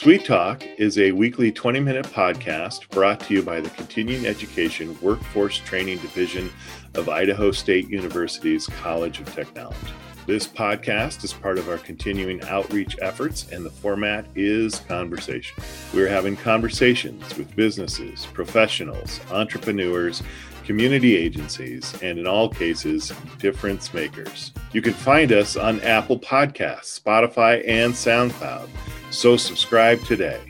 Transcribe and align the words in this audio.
Sweet 0.00 0.24
Talk 0.24 0.64
is 0.78 0.98
a 0.98 1.12
weekly 1.12 1.52
20 1.52 1.78
minute 1.78 2.06
podcast 2.06 2.88
brought 2.88 3.20
to 3.20 3.34
you 3.34 3.42
by 3.42 3.60
the 3.60 3.68
Continuing 3.68 4.24
Education 4.24 4.96
Workforce 5.02 5.58
Training 5.58 5.98
Division 5.98 6.50
of 6.94 7.10
Idaho 7.10 7.50
State 7.50 7.88
University's 7.90 8.66
College 8.66 9.20
of 9.20 9.32
Technology. 9.34 9.92
This 10.26 10.46
podcast 10.46 11.22
is 11.22 11.32
part 11.32 11.58
of 11.58 11.68
our 11.68 11.76
continuing 11.76 12.42
outreach 12.44 12.96
efforts, 13.02 13.50
and 13.52 13.64
the 13.64 13.70
format 13.70 14.26
is 14.34 14.80
conversation. 14.80 15.62
We're 15.92 16.08
having 16.08 16.36
conversations 16.36 17.36
with 17.36 17.54
businesses, 17.54 18.26
professionals, 18.26 19.20
entrepreneurs, 19.30 20.22
community 20.70 21.16
agencies, 21.16 22.00
and 22.00 22.16
in 22.16 22.28
all 22.28 22.48
cases, 22.48 23.12
difference 23.40 23.92
makers. 23.92 24.52
You 24.70 24.80
can 24.80 24.92
find 24.92 25.32
us 25.32 25.56
on 25.56 25.80
Apple 25.80 26.16
Podcasts, 26.16 26.96
Spotify, 26.96 27.60
and 27.66 27.92
SoundCloud. 27.92 28.68
So 29.10 29.36
subscribe 29.36 30.00
today. 30.04 30.40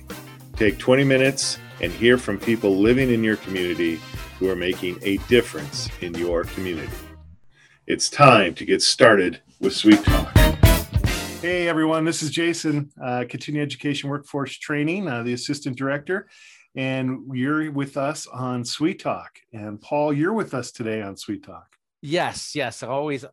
Take 0.56 0.76
20 0.76 1.04
minutes 1.04 1.56
and 1.80 1.90
hear 1.90 2.18
from 2.18 2.38
people 2.38 2.76
living 2.76 3.08
in 3.08 3.24
your 3.24 3.36
community 3.36 3.98
who 4.38 4.50
are 4.50 4.56
making 4.56 4.98
a 5.00 5.16
difference 5.28 5.88
in 6.02 6.12
your 6.12 6.44
community. 6.44 6.92
It's 7.86 8.10
time 8.10 8.52
to 8.56 8.66
get 8.66 8.82
started 8.82 9.40
with 9.58 9.74
Sweet 9.74 10.04
Talk. 10.04 10.36
Hey 11.40 11.66
everyone, 11.66 12.04
this 12.04 12.22
is 12.22 12.28
Jason, 12.28 12.90
uh, 13.02 13.24
Continuing 13.26 13.64
Education 13.64 14.10
Workforce 14.10 14.58
Training, 14.58 15.08
uh, 15.08 15.22
the 15.22 15.32
Assistant 15.32 15.78
Director, 15.78 16.28
and 16.74 17.30
you're 17.32 17.70
with 17.70 17.96
us 17.96 18.26
on 18.26 18.64
Sweet 18.64 19.00
Talk. 19.00 19.38
And 19.52 19.80
Paul, 19.80 20.12
you're 20.12 20.32
with 20.32 20.54
us 20.54 20.70
today 20.70 21.02
on 21.02 21.16
Sweet 21.16 21.44
Talk. 21.44 21.76
Yes, 22.02 22.54
yes. 22.54 22.82
Always 22.82 23.24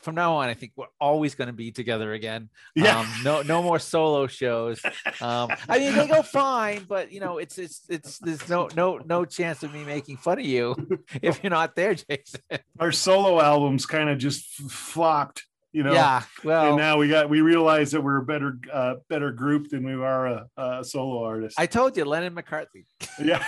from 0.00 0.14
now 0.14 0.36
on, 0.36 0.48
I 0.48 0.54
think 0.54 0.72
we're 0.76 0.86
always 1.00 1.34
going 1.34 1.48
to 1.48 1.52
be 1.52 1.70
together 1.72 2.12
again. 2.12 2.48
Yeah. 2.74 3.00
Um, 3.00 3.08
no, 3.24 3.42
no 3.42 3.62
more 3.62 3.80
solo 3.80 4.28
shows. 4.28 4.80
Um, 5.20 5.50
I 5.68 5.80
mean, 5.80 5.96
they 5.96 6.06
go 6.06 6.22
fine, 6.22 6.84
but 6.88 7.10
you 7.10 7.18
know, 7.18 7.38
it's 7.38 7.58
it's 7.58 7.82
it's 7.88 8.18
there's 8.18 8.48
no 8.48 8.68
no 8.76 9.00
no 9.04 9.24
chance 9.24 9.64
of 9.64 9.74
me 9.74 9.82
making 9.82 10.18
fun 10.18 10.38
of 10.38 10.44
you 10.44 10.76
if 11.22 11.42
you're 11.42 11.50
not 11.50 11.74
there, 11.74 11.94
Jason. 11.94 12.40
Our 12.78 12.92
solo 12.92 13.40
albums 13.40 13.84
kind 13.84 14.08
of 14.08 14.18
just 14.18 14.44
flopped, 14.70 15.44
you 15.78 15.84
know. 15.84 15.92
Yeah. 15.92 16.24
Well, 16.42 16.70
and 16.70 16.76
now 16.76 16.98
we 16.98 17.06
got 17.08 17.30
we 17.30 17.40
realize 17.40 17.92
that 17.92 18.00
we're 18.00 18.16
a 18.16 18.24
better 18.24 18.58
uh, 18.72 18.94
better 19.08 19.30
group 19.30 19.68
than 19.68 19.84
we 19.84 19.92
are 19.92 20.26
a, 20.26 20.46
a 20.56 20.84
solo 20.84 21.22
artist. 21.22 21.54
I 21.56 21.66
told 21.66 21.96
you, 21.96 22.04
Lennon 22.04 22.34
McCartney. 22.34 22.84
yeah. 23.22 23.44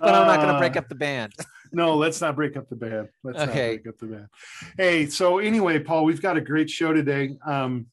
but 0.00 0.12
I'm 0.12 0.26
not 0.26 0.40
going 0.40 0.52
to 0.52 0.58
break 0.58 0.74
Uh, 0.74 0.80
up 0.80 0.88
the 0.88 0.96
band. 0.96 1.34
no, 1.72 1.94
let's 1.96 2.20
not 2.20 2.34
break 2.34 2.56
up 2.56 2.68
the 2.68 2.74
band. 2.74 3.10
Let's 3.22 3.38
not 3.38 3.52
break 3.52 3.86
up 3.86 3.96
the 3.98 4.06
band. 4.06 4.26
Hey, 4.76 5.06
so 5.06 5.38
anyway, 5.38 5.78
Paul, 5.78 6.04
we've 6.04 6.20
got 6.22 6.36
a 6.36 6.40
great 6.40 6.68
show 6.68 6.92
today. 6.92 7.36
Um, 7.46 7.86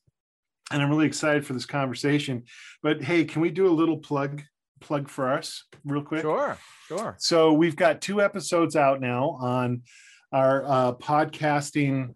and 0.71 0.81
I'm 0.81 0.89
really 0.89 1.05
excited 1.05 1.45
for 1.45 1.53
this 1.53 1.67
conversation. 1.67 2.45
But 2.81 3.03
hey, 3.03 3.25
can 3.25 3.43
we 3.43 3.51
do 3.51 3.67
a 3.67 3.75
little 3.81 3.99
plug 3.99 4.41
plug 4.79 5.09
for 5.09 5.31
us 5.31 5.65
real 5.85 6.01
quick? 6.01 6.21
Sure, 6.21 6.57
sure. 6.87 7.15
So 7.19 7.53
we've 7.53 7.75
got 7.75 8.01
two 8.01 8.19
episodes 8.19 8.75
out 8.75 8.99
now 8.99 9.37
on 9.39 9.83
our 10.31 10.63
uh 10.65 10.93
podcasting. 10.93 12.07
Do 12.07 12.13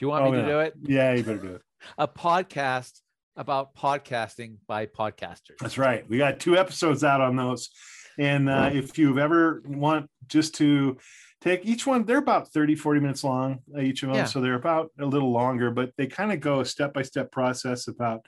you 0.00 0.08
want 0.08 0.24
Oh, 0.24 0.30
me 0.30 0.38
to 0.38 0.42
no. 0.42 0.48
do 0.48 0.60
it? 0.60 0.74
Yeah, 0.82 1.14
you 1.14 1.22
better 1.22 1.38
do 1.38 1.54
it. 1.54 1.62
A 1.98 2.06
podcast 2.08 3.00
about 3.36 3.74
podcasting 3.74 4.56
by 4.66 4.86
podcasters. 4.86 5.58
That's 5.60 5.78
right. 5.78 6.08
We 6.08 6.18
got 6.18 6.40
two 6.40 6.56
episodes 6.56 7.04
out 7.04 7.20
on 7.20 7.36
those. 7.36 7.70
And 8.18 8.48
uh, 8.48 8.70
if 8.72 8.96
you've 8.98 9.18
ever 9.18 9.62
want 9.66 10.08
just 10.26 10.54
to 10.56 10.96
take 11.42 11.66
each 11.66 11.86
one, 11.86 12.04
they're 12.06 12.16
about 12.16 12.48
30, 12.48 12.74
40 12.74 13.00
minutes 13.00 13.22
long, 13.22 13.58
uh, 13.76 13.80
each 13.80 14.02
of 14.02 14.08
them. 14.08 14.16
Yeah. 14.16 14.24
So 14.24 14.40
they're 14.40 14.54
about 14.54 14.90
a 14.98 15.04
little 15.04 15.30
longer, 15.32 15.70
but 15.70 15.92
they 15.98 16.06
kind 16.06 16.32
of 16.32 16.40
go 16.40 16.60
a 16.60 16.64
step 16.64 16.94
by 16.94 17.02
step 17.02 17.30
process 17.30 17.88
about 17.88 18.24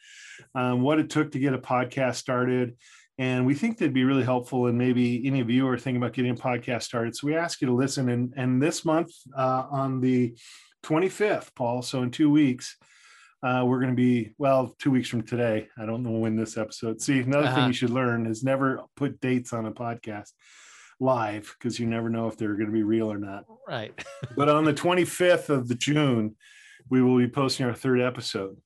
um, 0.54 0.82
what 0.82 0.98
it 0.98 1.08
took 1.08 1.32
to 1.32 1.38
get 1.38 1.54
a 1.54 1.58
podcast 1.58 2.16
started. 2.16 2.76
And 3.18 3.44
we 3.46 3.54
think 3.54 3.78
they'd 3.78 3.92
be 3.92 4.04
really 4.04 4.22
helpful. 4.22 4.66
And 4.66 4.78
maybe 4.78 5.26
any 5.26 5.40
of 5.40 5.50
you 5.50 5.66
are 5.68 5.76
thinking 5.76 6.00
about 6.00 6.12
getting 6.12 6.30
a 6.30 6.34
podcast 6.34 6.84
started. 6.84 7.16
So 7.16 7.26
we 7.26 7.34
ask 7.36 7.60
you 7.60 7.66
to 7.66 7.74
listen. 7.74 8.08
And, 8.10 8.32
and 8.36 8.62
this 8.62 8.84
month 8.84 9.10
uh, 9.36 9.64
on 9.70 10.00
the 10.00 10.36
25th, 10.84 11.54
Paul, 11.56 11.82
so 11.82 12.02
in 12.02 12.10
two 12.12 12.30
weeks, 12.30 12.76
uh, 13.42 13.64
we're 13.66 13.80
going 13.80 13.90
to 13.92 13.96
be 13.96 14.34
well 14.38 14.74
two 14.80 14.90
weeks 14.92 15.08
from 15.08 15.22
today. 15.22 15.68
I 15.76 15.84
don't 15.86 16.02
know 16.04 16.18
when 16.18 16.36
this 16.36 16.56
episode. 16.56 17.00
See, 17.00 17.18
another 17.20 17.46
thing 17.48 17.56
Uh-huh. 17.56 17.66
you 17.68 17.72
should 17.72 17.90
learn 17.90 18.26
is 18.26 18.42
never 18.44 18.82
put 18.96 19.20
dates 19.20 19.52
on 19.52 19.66
a 19.66 19.72
podcast 19.72 20.30
live 21.00 21.54
because 21.58 21.78
you 21.78 21.86
never 21.86 22.08
know 22.10 22.26
if 22.28 22.36
they're 22.36 22.54
going 22.54 22.66
to 22.66 22.72
be 22.72 22.82
real 22.82 23.10
or 23.10 23.18
not. 23.18 23.44
Right. 23.66 23.92
But 24.36 24.48
on 24.48 24.64
the 24.64 24.74
25th 24.74 25.48
of 25.48 25.68
the 25.68 25.74
June, 25.76 26.36
we 26.90 27.02
will 27.02 27.16
be 27.18 27.28
posting 27.28 27.66
our 27.66 27.74
third 27.74 28.00
episode, 28.00 28.56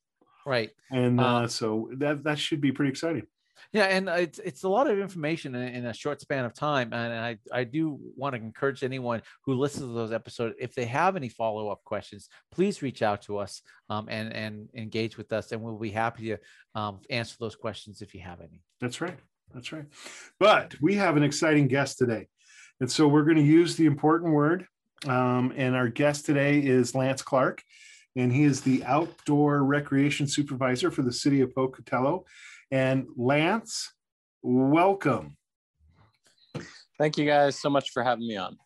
Right. 0.47 0.71
and 0.91 1.21
uh, 1.21 1.25
Uh, 1.25 1.47
so 1.49 1.91
that 1.99 2.25
that 2.25 2.39
should 2.39 2.61
be 2.61 2.73
pretty 2.73 2.91
exciting. 2.91 3.27
Yeah, 3.73 3.85
and 3.85 4.09
it's 4.09 4.39
it's 4.39 4.65
a 4.65 4.69
lot 4.69 4.89
of 4.89 4.99
information 4.99 5.55
in, 5.55 5.69
in 5.75 5.87
a 5.87 5.95
short 5.95 6.21
span 6.21 6.45
of 6.45 6.55
time, 6.55 6.93
and 6.93 7.13
I 7.13 7.39
I 7.53 7.65
do 7.65 7.99
want 8.17 8.35
to 8.35 8.41
encourage 8.41 8.83
anyone 8.83 9.23
who 9.45 9.55
listens 9.55 9.87
to 9.87 9.93
those 9.93 10.13
episodes 10.13 10.57
if 10.59 10.75
they 10.75 10.87
have 10.87 11.17
any 11.17 11.29
follow 11.29 11.69
up 11.69 11.83
questions, 11.85 12.29
please 12.51 12.83
reach 12.83 13.03
out 13.03 13.23
to 13.23 13.39
us 13.39 13.63
um, 13.89 14.09
and 14.09 14.33
and 14.33 14.69
engage 14.75 15.17
with 15.17 15.33
us, 15.33 15.53
and 15.53 15.63
we'll 15.63 15.79
be 15.79 15.91
happy 15.91 16.29
to 16.29 16.39
um, 16.75 17.01
answer 17.11 17.37
those 17.39 17.57
questions 17.57 18.03
if 18.03 18.15
you 18.15 18.21
have 18.21 18.41
any. 18.41 18.63
That's 18.81 19.01
right. 19.01 19.19
That's 19.55 19.73
right. 19.73 19.85
But 20.39 20.75
we 20.81 20.95
have 20.95 21.17
an 21.17 21.23
exciting 21.23 21.69
guest 21.69 21.99
today. 21.99 22.29
And 22.81 22.91
so 22.91 23.07
we're 23.07 23.25
going 23.25 23.37
to 23.37 23.43
use 23.43 23.77
the 23.77 23.87
important 23.87 24.33
word. 24.33 24.67
Um, 25.07 25.53
and 25.57 25.75
our 25.75 25.89
guest 25.89 26.27
today 26.27 26.59
is 26.59 26.95
Lance 26.95 27.23
Clark. 27.23 27.63
And 28.17 28.33
he 28.33 28.45
is 28.45 28.61
the 28.61 28.85
outdoor 28.85 29.65
recreation 29.65 30.27
supervisor 30.27 30.91
for 30.91 31.03
the 31.03 31.13
city 31.13 31.41
of 31.41 31.55
Pocatello. 31.55 32.25
And 32.73 33.07
Lance, 33.19 33.93
welcome. 34.41 35.37
Thank 36.99 37.19
you 37.19 37.27
guys 37.27 37.61
so 37.61 37.69
much 37.69 37.91
for 37.91 38.03
having 38.03 38.27
me 38.27 38.39
on. 38.39 38.57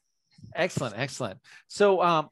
Excellent, 0.54 0.94
excellent. 0.96 1.40
So, 1.66 2.00
um, 2.00 2.28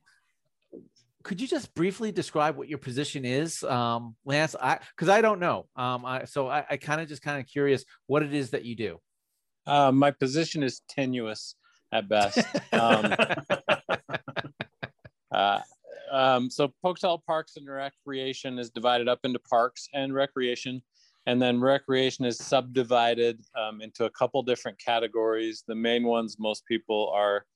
could 1.24 1.40
you 1.40 1.48
just 1.48 1.74
briefly 1.74 2.12
describe 2.12 2.56
what 2.56 2.68
your 2.68 2.78
position 2.78 3.24
is, 3.24 3.64
um, 3.64 4.14
Lance? 4.24 4.54
I 4.60 4.78
because 4.94 5.08
I 5.08 5.20
don't 5.20 5.40
know. 5.40 5.66
Um, 5.74 6.04
I, 6.04 6.26
so 6.26 6.46
I, 6.46 6.64
I 6.70 6.76
kind 6.76 7.00
of 7.00 7.08
just 7.08 7.22
kind 7.22 7.40
of 7.40 7.46
curious 7.48 7.84
what 8.06 8.22
it 8.22 8.32
is 8.32 8.50
that 8.50 8.64
you 8.64 8.76
do. 8.76 9.00
Uh, 9.66 9.90
my 9.90 10.12
position 10.12 10.62
is 10.62 10.80
tenuous 10.88 11.56
at 11.90 12.08
best. 12.08 12.38
Um, 12.72 13.14
uh, 15.34 15.60
um, 16.12 16.50
so 16.50 16.72
Pocatello 16.82 17.20
Parks 17.26 17.56
and 17.56 17.68
Recreation 17.68 18.60
is 18.60 18.70
divided 18.70 19.08
up 19.08 19.18
into 19.24 19.40
parks 19.40 19.88
and 19.92 20.14
recreation, 20.14 20.80
and 21.26 21.40
then 21.40 21.60
recreation 21.60 22.24
is 22.24 22.38
subdivided 22.38 23.40
um, 23.56 23.80
into 23.80 24.04
a 24.04 24.10
couple 24.10 24.42
different 24.42 24.78
categories. 24.78 25.64
The 25.66 25.74
main 25.74 26.04
ones 26.04 26.36
most 26.38 26.66
people 26.66 27.10
are 27.14 27.46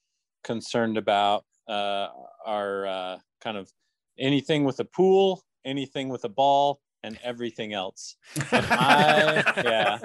concerned 0.45 0.97
about 0.97 1.45
uh, 1.69 2.09
are 2.47 2.87
uh, 2.87 3.19
kind 3.43 3.57
of 3.57 3.71
anything 4.19 4.65
with 4.65 4.81
a 4.81 4.85
pool, 4.85 5.43
anything 5.65 6.09
with 6.09 6.25
a 6.25 6.29
ball, 6.29 6.81
and 7.03 7.19
everything 7.23 7.75
else. 7.75 8.17
And 8.53 8.67
I, 8.71 9.45
yeah, 9.65 9.99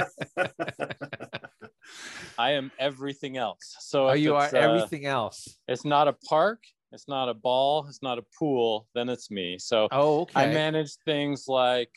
I 2.37 2.51
am 2.51 2.71
everything 2.79 3.37
else. 3.37 3.75
So 3.79 4.09
Oh, 4.09 4.13
you 4.13 4.35
are 4.35 4.47
uh, 4.53 4.59
everything 4.59 5.05
else. 5.05 5.57
it's 5.67 5.85
not 5.85 6.07
a 6.07 6.13
park, 6.13 6.59
it's 6.91 7.07
not 7.07 7.29
a 7.29 7.33
ball, 7.33 7.85
it's 7.87 8.03
not 8.03 8.17
a 8.19 8.23
pool, 8.37 8.87
then 8.93 9.09
it's 9.09 9.31
me. 9.31 9.57
So 9.57 9.87
Oh, 9.91 10.21
okay. 10.21 10.41
I 10.41 10.53
manage 10.53 10.95
things 11.05 11.45
like 11.47 11.89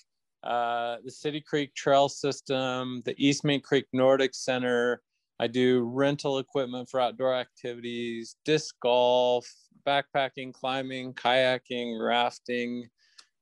uh, 0.47 0.99
the 1.05 1.11
City 1.11 1.41
Creek 1.41 1.75
Trail 1.75 2.09
System, 2.09 3.03
the 3.05 3.15
East 3.19 3.45
Main 3.45 3.61
Creek 3.61 3.87
Nordic 3.93 4.35
Center. 4.35 5.03
I 5.41 5.49
do 5.49 5.83
rental 5.83 6.39
equipment 6.39 6.89
for 6.89 7.01
outdoor 7.01 7.35
activities, 7.35 8.37
disc 8.45 8.75
golf, 8.81 9.47
backpacking, 9.87 10.53
climbing, 10.53 11.15
kayaking, 11.15 11.99
rafting, 12.01 12.89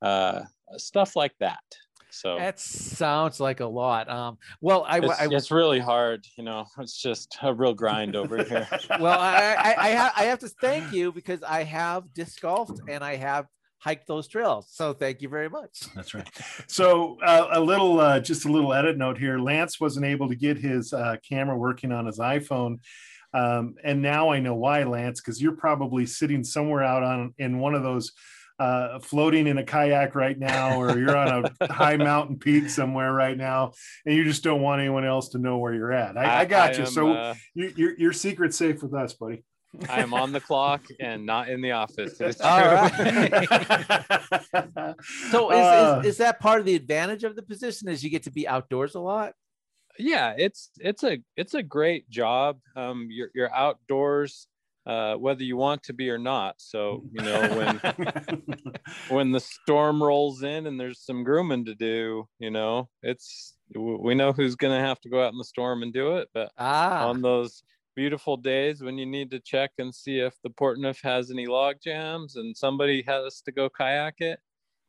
uh, 0.02 0.42
stuff 0.76 1.14
like 1.14 1.34
that. 1.40 1.62
So 2.10 2.38
That 2.38 2.58
sounds 2.58 3.38
like 3.38 3.60
a 3.60 3.66
lot. 3.66 4.08
Um, 4.08 4.38
well, 4.60 4.84
I, 4.88 4.98
it's, 4.98 5.20
I 5.20 5.26
it's 5.30 5.50
really 5.50 5.80
hard, 5.80 6.24
you 6.38 6.44
know. 6.44 6.64
It's 6.78 6.96
just 7.00 7.36
a 7.42 7.52
real 7.52 7.74
grind 7.74 8.16
over 8.16 8.42
here. 8.44 8.68
well, 9.00 9.18
I, 9.18 9.56
I, 9.58 9.74
I, 9.78 9.94
ha- 9.94 10.12
I 10.16 10.24
have 10.24 10.38
to 10.38 10.48
thank 10.48 10.92
you 10.92 11.12
because 11.12 11.42
I 11.42 11.64
have 11.64 12.14
disc 12.14 12.40
golfed 12.40 12.80
and 12.88 13.02
I 13.02 13.16
have 13.16 13.46
hiked 13.84 14.06
those 14.06 14.26
trails. 14.26 14.66
So 14.70 14.94
thank 14.94 15.20
you 15.20 15.28
very 15.28 15.50
much. 15.50 15.82
That's 15.94 16.14
right. 16.14 16.26
So 16.66 17.18
uh, 17.22 17.48
a 17.52 17.60
little, 17.60 18.00
uh, 18.00 18.18
just 18.18 18.46
a 18.46 18.48
little 18.48 18.72
edit 18.72 18.96
note 18.96 19.18
here. 19.18 19.38
Lance 19.38 19.78
wasn't 19.78 20.06
able 20.06 20.28
to 20.30 20.34
get 20.34 20.56
his 20.56 20.94
uh, 20.94 21.16
camera 21.28 21.56
working 21.56 21.92
on 21.92 22.06
his 22.06 22.18
iPhone, 22.18 22.78
um, 23.34 23.74
and 23.84 24.00
now 24.00 24.30
I 24.30 24.38
know 24.38 24.54
why, 24.54 24.84
Lance, 24.84 25.20
because 25.20 25.42
you're 25.42 25.56
probably 25.56 26.06
sitting 26.06 26.42
somewhere 26.44 26.82
out 26.82 27.02
on 27.02 27.34
in 27.38 27.58
one 27.58 27.74
of 27.74 27.82
those 27.82 28.12
uh, 28.58 29.00
floating 29.00 29.48
in 29.48 29.58
a 29.58 29.64
kayak 29.64 30.14
right 30.14 30.38
now, 30.38 30.80
or 30.80 30.96
you're 30.98 31.16
on 31.16 31.44
a 31.60 31.72
high 31.72 31.96
mountain 31.96 32.38
peak 32.38 32.70
somewhere 32.70 33.12
right 33.12 33.36
now, 33.36 33.72
and 34.06 34.14
you 34.14 34.24
just 34.24 34.44
don't 34.44 34.62
want 34.62 34.80
anyone 34.80 35.04
else 35.04 35.30
to 35.30 35.38
know 35.38 35.58
where 35.58 35.74
you're 35.74 35.92
at. 35.92 36.16
I, 36.16 36.22
I, 36.22 36.38
I 36.40 36.44
got 36.44 36.70
I 36.70 36.72
you. 36.74 36.80
Am, 36.80 36.86
so 36.86 37.12
uh, 37.12 37.34
you, 37.54 37.72
your 37.76 37.98
your 37.98 38.12
secret's 38.12 38.56
safe 38.56 38.82
with 38.82 38.94
us, 38.94 39.12
buddy. 39.14 39.42
I 39.88 40.00
am 40.00 40.14
on 40.14 40.32
the 40.32 40.40
clock 40.40 40.82
and 41.00 41.26
not 41.26 41.48
in 41.48 41.60
the 41.60 41.72
office. 41.72 42.20
It's 42.20 42.38
true. 42.38 42.46
All 42.46 42.60
right. 42.60 43.48
so 45.30 45.50
is, 45.50 45.58
uh, 45.58 46.00
is, 46.02 46.10
is 46.10 46.16
that 46.18 46.40
part 46.40 46.60
of 46.60 46.66
the 46.66 46.74
advantage 46.74 47.24
of 47.24 47.36
the 47.36 47.42
position 47.42 47.88
is 47.88 48.02
you 48.02 48.10
get 48.10 48.24
to 48.24 48.30
be 48.30 48.46
outdoors 48.46 48.94
a 48.94 49.00
lot? 49.00 49.34
Yeah, 49.98 50.34
it's 50.36 50.70
it's 50.80 51.04
a 51.04 51.18
it's 51.36 51.54
a 51.54 51.62
great 51.62 52.08
job. 52.10 52.58
Um, 52.76 53.08
you're 53.10 53.30
you're 53.34 53.54
outdoors 53.54 54.48
uh, 54.86 55.14
whether 55.14 55.42
you 55.42 55.56
want 55.56 55.82
to 55.84 55.92
be 55.92 56.10
or 56.10 56.18
not. 56.18 56.56
So 56.58 57.04
you 57.12 57.22
know 57.22 57.40
when 57.56 57.80
when 59.08 59.32
the 59.32 59.40
storm 59.40 60.02
rolls 60.02 60.42
in 60.42 60.66
and 60.66 60.78
there's 60.78 61.00
some 61.00 61.24
grooming 61.24 61.64
to 61.66 61.74
do, 61.74 62.28
you 62.38 62.50
know 62.50 62.88
it's 63.02 63.54
we 63.74 64.14
know 64.14 64.32
who's 64.32 64.56
going 64.56 64.76
to 64.76 64.86
have 64.86 65.00
to 65.00 65.08
go 65.08 65.24
out 65.24 65.32
in 65.32 65.38
the 65.38 65.44
storm 65.44 65.82
and 65.82 65.92
do 65.92 66.16
it. 66.16 66.28
But 66.34 66.52
ah. 66.58 67.06
on 67.08 67.22
those 67.22 67.62
beautiful 67.94 68.36
days 68.36 68.82
when 68.82 68.98
you 68.98 69.06
need 69.06 69.30
to 69.30 69.40
check 69.40 69.70
and 69.78 69.94
see 69.94 70.18
if 70.18 70.34
the 70.42 70.50
Portneuf 70.50 71.02
has 71.02 71.30
any 71.30 71.46
log 71.46 71.76
jams 71.82 72.36
and 72.36 72.56
somebody 72.56 73.02
has 73.06 73.40
to 73.42 73.52
go 73.52 73.68
kayak 73.68 74.20
it, 74.20 74.40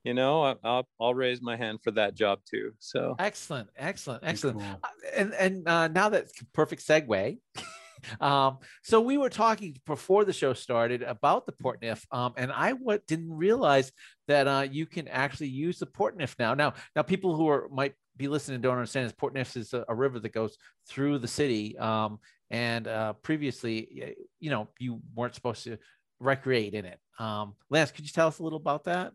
you 0.03 0.13
know, 0.13 0.55
I'll, 0.63 0.87
I'll 1.01 1.15
raise 1.15 1.41
my 1.41 1.55
hand 1.57 1.79
for 1.83 1.91
that 1.91 2.15
job 2.15 2.39
too. 2.49 2.71
So 2.79 3.15
excellent, 3.17 3.69
excellent, 3.75 4.23
excellent. 4.23 4.59
Cool. 4.59 4.79
Uh, 4.83 4.87
and 5.15 5.33
and 5.33 5.67
uh, 5.67 5.87
now 5.87 6.09
that's 6.09 6.31
perfect 6.53 6.87
segue. 6.87 7.39
um, 8.21 8.59
so 8.83 9.01
we 9.01 9.17
were 9.17 9.31
talking 9.31 9.77
before 9.87 10.23
the 10.23 10.33
show 10.33 10.53
started 10.53 11.01
about 11.01 11.47
the 11.47 11.53
Portneuf, 11.53 12.05
um, 12.11 12.33
and 12.37 12.51
I 12.51 12.73
didn't 13.07 13.31
realize 13.31 13.91
that 14.27 14.47
uh, 14.47 14.67
you 14.69 14.85
can 14.85 15.07
actually 15.07 15.49
use 15.49 15.79
the 15.79 15.87
Portneuf 15.87 16.35
now. 16.37 16.53
Now, 16.53 16.73
now 16.95 17.01
people 17.01 17.35
who 17.35 17.47
are 17.49 17.67
might 17.71 17.95
be 18.17 18.27
listening 18.27 18.61
don't 18.61 18.77
understand 18.77 19.07
is 19.07 19.13
Portneuf 19.13 19.57
is 19.57 19.73
a, 19.73 19.85
a, 19.89 19.95
river 19.95 20.19
that 20.19 20.31
goes 20.31 20.57
through 20.87 21.19
the 21.19 21.27
city. 21.27 21.77
Um, 21.77 22.19
and 22.51 22.87
uh, 22.87 23.13
previously, 23.13 24.15
you 24.39 24.49
know, 24.49 24.67
you 24.79 25.01
weren't 25.15 25.35
supposed 25.35 25.63
to 25.63 25.77
recreate 26.19 26.73
in 26.73 26.85
it. 26.85 26.99
Um, 27.19 27.55
Lance, 27.69 27.91
could 27.91 28.05
you 28.05 28.11
tell 28.11 28.27
us 28.27 28.39
a 28.39 28.43
little 28.43 28.59
about 28.59 28.85
that? 28.85 29.13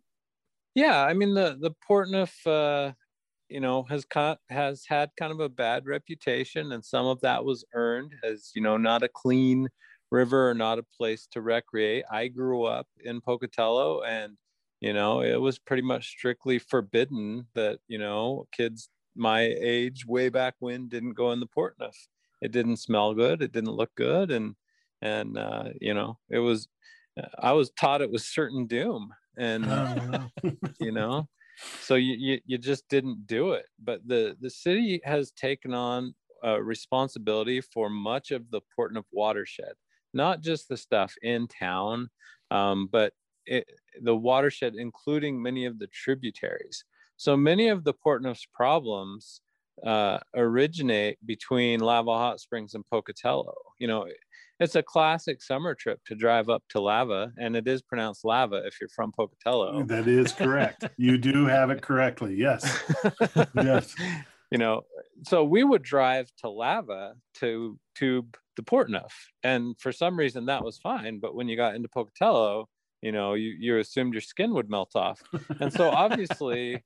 Yeah, 0.75 1.05
I 1.05 1.15
mean 1.15 1.35
the 1.35 1.57
the 1.61 1.73
Portneuf, 1.89 2.33
uh, 2.47 2.93
you 3.49 3.61
know, 3.61 3.83
has 3.85 4.05
con- 4.05 4.39
has 4.49 4.85
had 4.87 5.11
kind 5.19 5.33
of 5.33 5.41
a 5.41 5.49
bad 5.49 5.87
reputation, 5.87 6.73
and 6.73 6.85
some 6.85 7.07
of 7.07 7.21
that 7.23 7.45
was 7.45 7.65
earned 7.75 8.15
as 8.23 8.51
you 8.55 8.63
know, 8.63 8.77
not 8.77 9.03
a 9.03 9.09
clean 9.09 9.69
river 10.11 10.51
or 10.51 10.55
not 10.55 10.79
a 10.79 10.85
place 10.97 11.27
to 11.33 11.41
recreate. 11.43 12.05
I 12.11 12.29
grew 12.29 12.65
up 12.65 12.87
in 13.05 13.21
Pocatello, 13.21 14.03
and 14.03 14.37
you 14.81 14.93
know, 14.93 15.23
it 15.23 15.41
was 15.41 15.59
pretty 15.59 15.83
much 15.83 16.09
strictly 16.09 16.59
forbidden 16.59 17.47
that 17.55 17.81
you 17.89 17.99
know 17.99 18.47
kids 18.53 18.89
my 19.17 19.41
age 19.61 20.07
way 20.07 20.29
back 20.29 20.55
when 20.61 20.89
didn't 20.89 21.15
go 21.15 21.33
in 21.33 21.41
the 21.41 21.47
Portneuf 21.47 21.97
it 22.41 22.53
didn't 22.53 22.79
smell 22.79 23.15
good 23.15 23.43
it 23.43 23.53
didn't 23.53 23.73
look 23.73 23.95
good 23.95 24.31
and 24.31 24.55
and 25.03 25.39
uh, 25.39 25.65
you 25.81 25.95
know 25.95 26.19
it 26.29 26.39
was 26.39 26.69
uh, 27.21 27.29
i 27.39 27.53
was 27.53 27.71
taught 27.71 28.03
it 28.03 28.11
was 28.11 28.27
certain 28.29 28.67
doom 28.67 29.13
and 29.39 29.65
oh, 29.67 30.29
you 30.81 30.93
know 30.93 31.27
so 31.81 31.95
you, 31.95 32.15
you 32.15 32.41
you 32.47 32.59
just 32.59 32.89
didn't 32.89 33.27
do 33.27 33.53
it. 33.53 33.67
But 33.83 34.07
the 34.07 34.37
the 34.41 34.51
city 34.51 35.01
has 35.05 35.31
taken 35.33 35.75
on 35.75 36.15
a 36.43 36.63
responsibility 36.63 37.61
for 37.61 37.91
much 37.91 38.31
of 38.31 38.51
the 38.51 38.63
Portneuf 38.77 39.05
watershed 39.13 39.75
not 40.15 40.41
just 40.41 40.69
the 40.69 40.77
stuff 40.77 41.15
in 41.23 41.47
town 41.47 42.09
um, 42.51 42.89
but 42.91 43.13
it, 43.47 43.69
the 44.03 44.17
watershed 44.17 44.75
including 44.75 45.41
many 45.41 45.67
of 45.67 45.79
the 45.79 45.87
tributaries. 45.89 46.85
So 47.17 47.37
many 47.37 47.69
of 47.69 47.85
the 47.85 47.95
Portneuf's 47.95 48.47
problems 48.55 49.43
uh, 49.85 50.19
originate 50.35 51.19
between 51.25 51.81
Lava 51.81 52.13
Hot 52.13 52.41
Springs 52.41 52.75
and 52.75 52.85
Pocatello. 52.91 53.55
You 53.79 53.89
know, 53.89 54.07
it's 54.59 54.75
a 54.75 54.83
classic 54.83 55.43
summer 55.43 55.75
trip 55.75 56.01
to 56.07 56.15
drive 56.15 56.49
up 56.49 56.63
to 56.71 56.81
Lava, 56.81 57.33
and 57.39 57.57
it 57.57 57.67
is 57.67 57.83
pronounced 57.83 58.25
lava 58.25 58.63
if 58.67 58.79
you're 58.81 58.91
from 58.91 59.13
Pocatello. 59.13 59.85
That 59.85 60.07
is 60.07 60.33
correct. 60.33 60.85
you 60.97 61.17
do 61.19 61.47
have 61.47 61.71
it 61.71 61.83
correctly. 61.83 62.35
Yes. 62.35 62.83
yes. 63.55 63.95
You 64.53 64.59
know, 64.59 64.83
so 65.23 65.45
we 65.45 65.63
would 65.63 65.85
drive 65.85 66.29
to 66.39 66.51
Lava 66.51 67.15
to 67.35 67.79
tube 67.95 68.37
the 68.57 68.63
Portneuf, 68.63 69.13
and 69.45 69.79
for 69.79 69.93
some 69.93 70.19
reason 70.19 70.47
that 70.47 70.65
was 70.65 70.77
fine. 70.79 71.21
But 71.21 71.37
when 71.37 71.47
you 71.47 71.57
got 71.57 71.77
into 71.77 71.89
Pocatello, 71.89 72.69
you 73.01 73.13
know, 73.13 73.35
you, 73.35 73.55
you 73.59 73.79
assumed 73.79 74.13
your 74.13 74.21
skin 74.21 74.53
would 74.55 74.69
melt 74.69 74.97
off. 74.97 75.23
And 75.61 75.73
so 75.73 75.89
obviously 75.91 76.83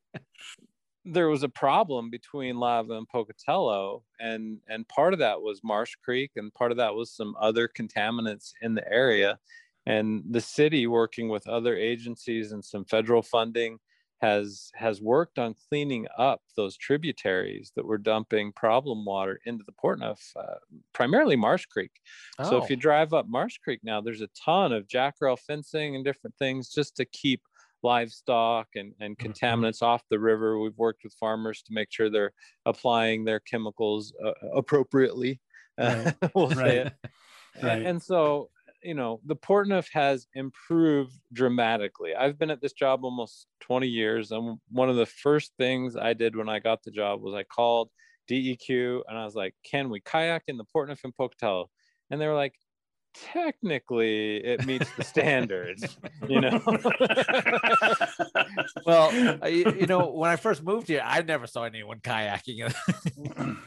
there 1.05 1.29
was 1.29 1.43
a 1.43 1.49
problem 1.49 2.11
between 2.11 2.57
Lava 2.57 2.95
and 2.95 3.09
Pocatello, 3.09 4.03
and 4.21 4.59
and 4.69 4.89
part 4.89 5.13
of 5.13 5.19
that 5.19 5.43
was 5.43 5.61
Marsh 5.63 5.95
Creek, 6.03 6.33
and 6.37 6.53
part 6.55 6.71
of 6.71 6.79
that 6.79 6.95
was 6.95 7.13
some 7.13 7.35
other 7.41 7.69
contaminants 7.69 8.53
in 8.63 8.75
the 8.75 8.91
area. 8.91 9.39
And 9.87 10.23
the 10.31 10.41
city, 10.41 10.87
working 10.87 11.29
with 11.29 11.47
other 11.47 11.77
agencies 11.77 12.53
and 12.53 12.65
some 12.65 12.87
federal 12.87 13.23
funding, 13.23 13.79
has 14.23 14.71
has 14.75 15.03
worked 15.03 15.39
on 15.39 15.55
cleaning 15.69 16.07
up 16.17 16.41
those 16.57 16.79
tributaries 16.79 17.73
that 17.77 17.85
were 17.85 17.99
dumping 17.99 18.53
problem 18.53 19.05
water 19.05 19.41
into 19.45 19.65
the 19.65 19.73
Portneuf, 19.73 20.21
uh, 20.37 20.55
primarily 20.95 21.37
Marsh 21.37 21.67
Creek. 21.67 21.93
Oh. 22.39 22.49
So 22.49 22.63
if 22.63 22.71
you 22.71 22.77
oh. 22.77 22.81
drive 22.81 23.13
up 23.13 23.29
Marsh 23.29 23.59
Creek 23.59 23.81
now, 23.83 24.01
there's 24.01 24.23
a 24.23 24.31
ton 24.43 24.73
of 24.73 24.89
jackrail 24.89 25.39
fencing 25.39 25.95
and 25.95 26.05
different 26.05 26.37
things 26.39 26.71
just 26.71 26.97
to 26.97 27.05
keep 27.05 27.43
livestock 27.85 28.69
and, 28.75 28.93
and 29.01 29.17
mm-hmm. 29.17 29.31
contaminants 29.31 29.83
off 29.83 30.03
the 30.11 30.19
river. 30.19 30.59
We've 30.59 30.77
worked 30.77 31.05
with 31.05 31.15
farmers 31.15 31.63
to 31.63 31.73
make 31.73 31.93
sure 31.93 32.11
they're 32.11 32.33
applying 32.67 33.25
their 33.25 33.41
chemicals 33.41 34.13
uh, 34.25 34.33
appropriately. 34.55 35.41
Right. 35.79 36.15
we'll 36.35 36.49
right. 36.49 36.57
say 36.57 36.79
it. 36.79 36.93
Right. 37.63 37.79
And, 37.79 37.87
and 37.87 38.03
so, 38.03 38.51
you 38.83 38.95
know, 38.95 39.21
the 39.25 39.37
Portneuf 39.37 39.87
has 39.93 40.27
improved 40.35 41.13
dramatically. 41.33 42.17
I've 42.17 42.37
been 42.37 42.51
at 42.51 42.61
this 42.61 42.73
job 42.73 43.05
almost 43.05 43.47
20 43.61 43.87
years. 43.87 44.33
And 44.33 44.59
one 44.73 44.91
of 44.91 44.97
the 44.97 45.07
first 45.07 45.53
things 45.57 45.97
I 45.97 46.15
did 46.15 46.35
when 46.35 46.49
I 46.49 46.59
got 46.59 46.83
the 46.83 46.91
job 46.91 47.23
was 47.23 47.33
I 47.33 47.45
called 47.45 47.91
DEQ 48.29 49.03
and 49.07 49.17
I 49.17 49.25
was 49.25 49.37
like, 49.37 49.55
can 49.65 49.89
we 49.89 50.01
kayak 50.01 50.43
in 50.49 50.57
the 50.57 50.65
Portneuf 50.65 51.05
and 51.05 51.15
Pocatello? 51.15 51.71
And 52.11 52.21
they 52.21 52.27
were 52.27 52.35
like, 52.35 52.55
technically 53.15 54.37
it 54.39 54.67
meets 54.67 54.91
the 54.97 55.05
standards 55.05 55.97
you 56.29 56.41
know? 56.41 56.61
Well 58.87 59.13
you, 59.49 59.73
you, 59.81 59.87
know 59.87 60.11
when 60.11 60.31
i 60.31 60.37
first 60.37 60.63
moved 60.63 60.89
here 60.89 61.03
i 61.05 61.23
never 61.23 61.47
saw 61.47 61.65
anyone 61.65 62.01
kayaking. 62.01 62.75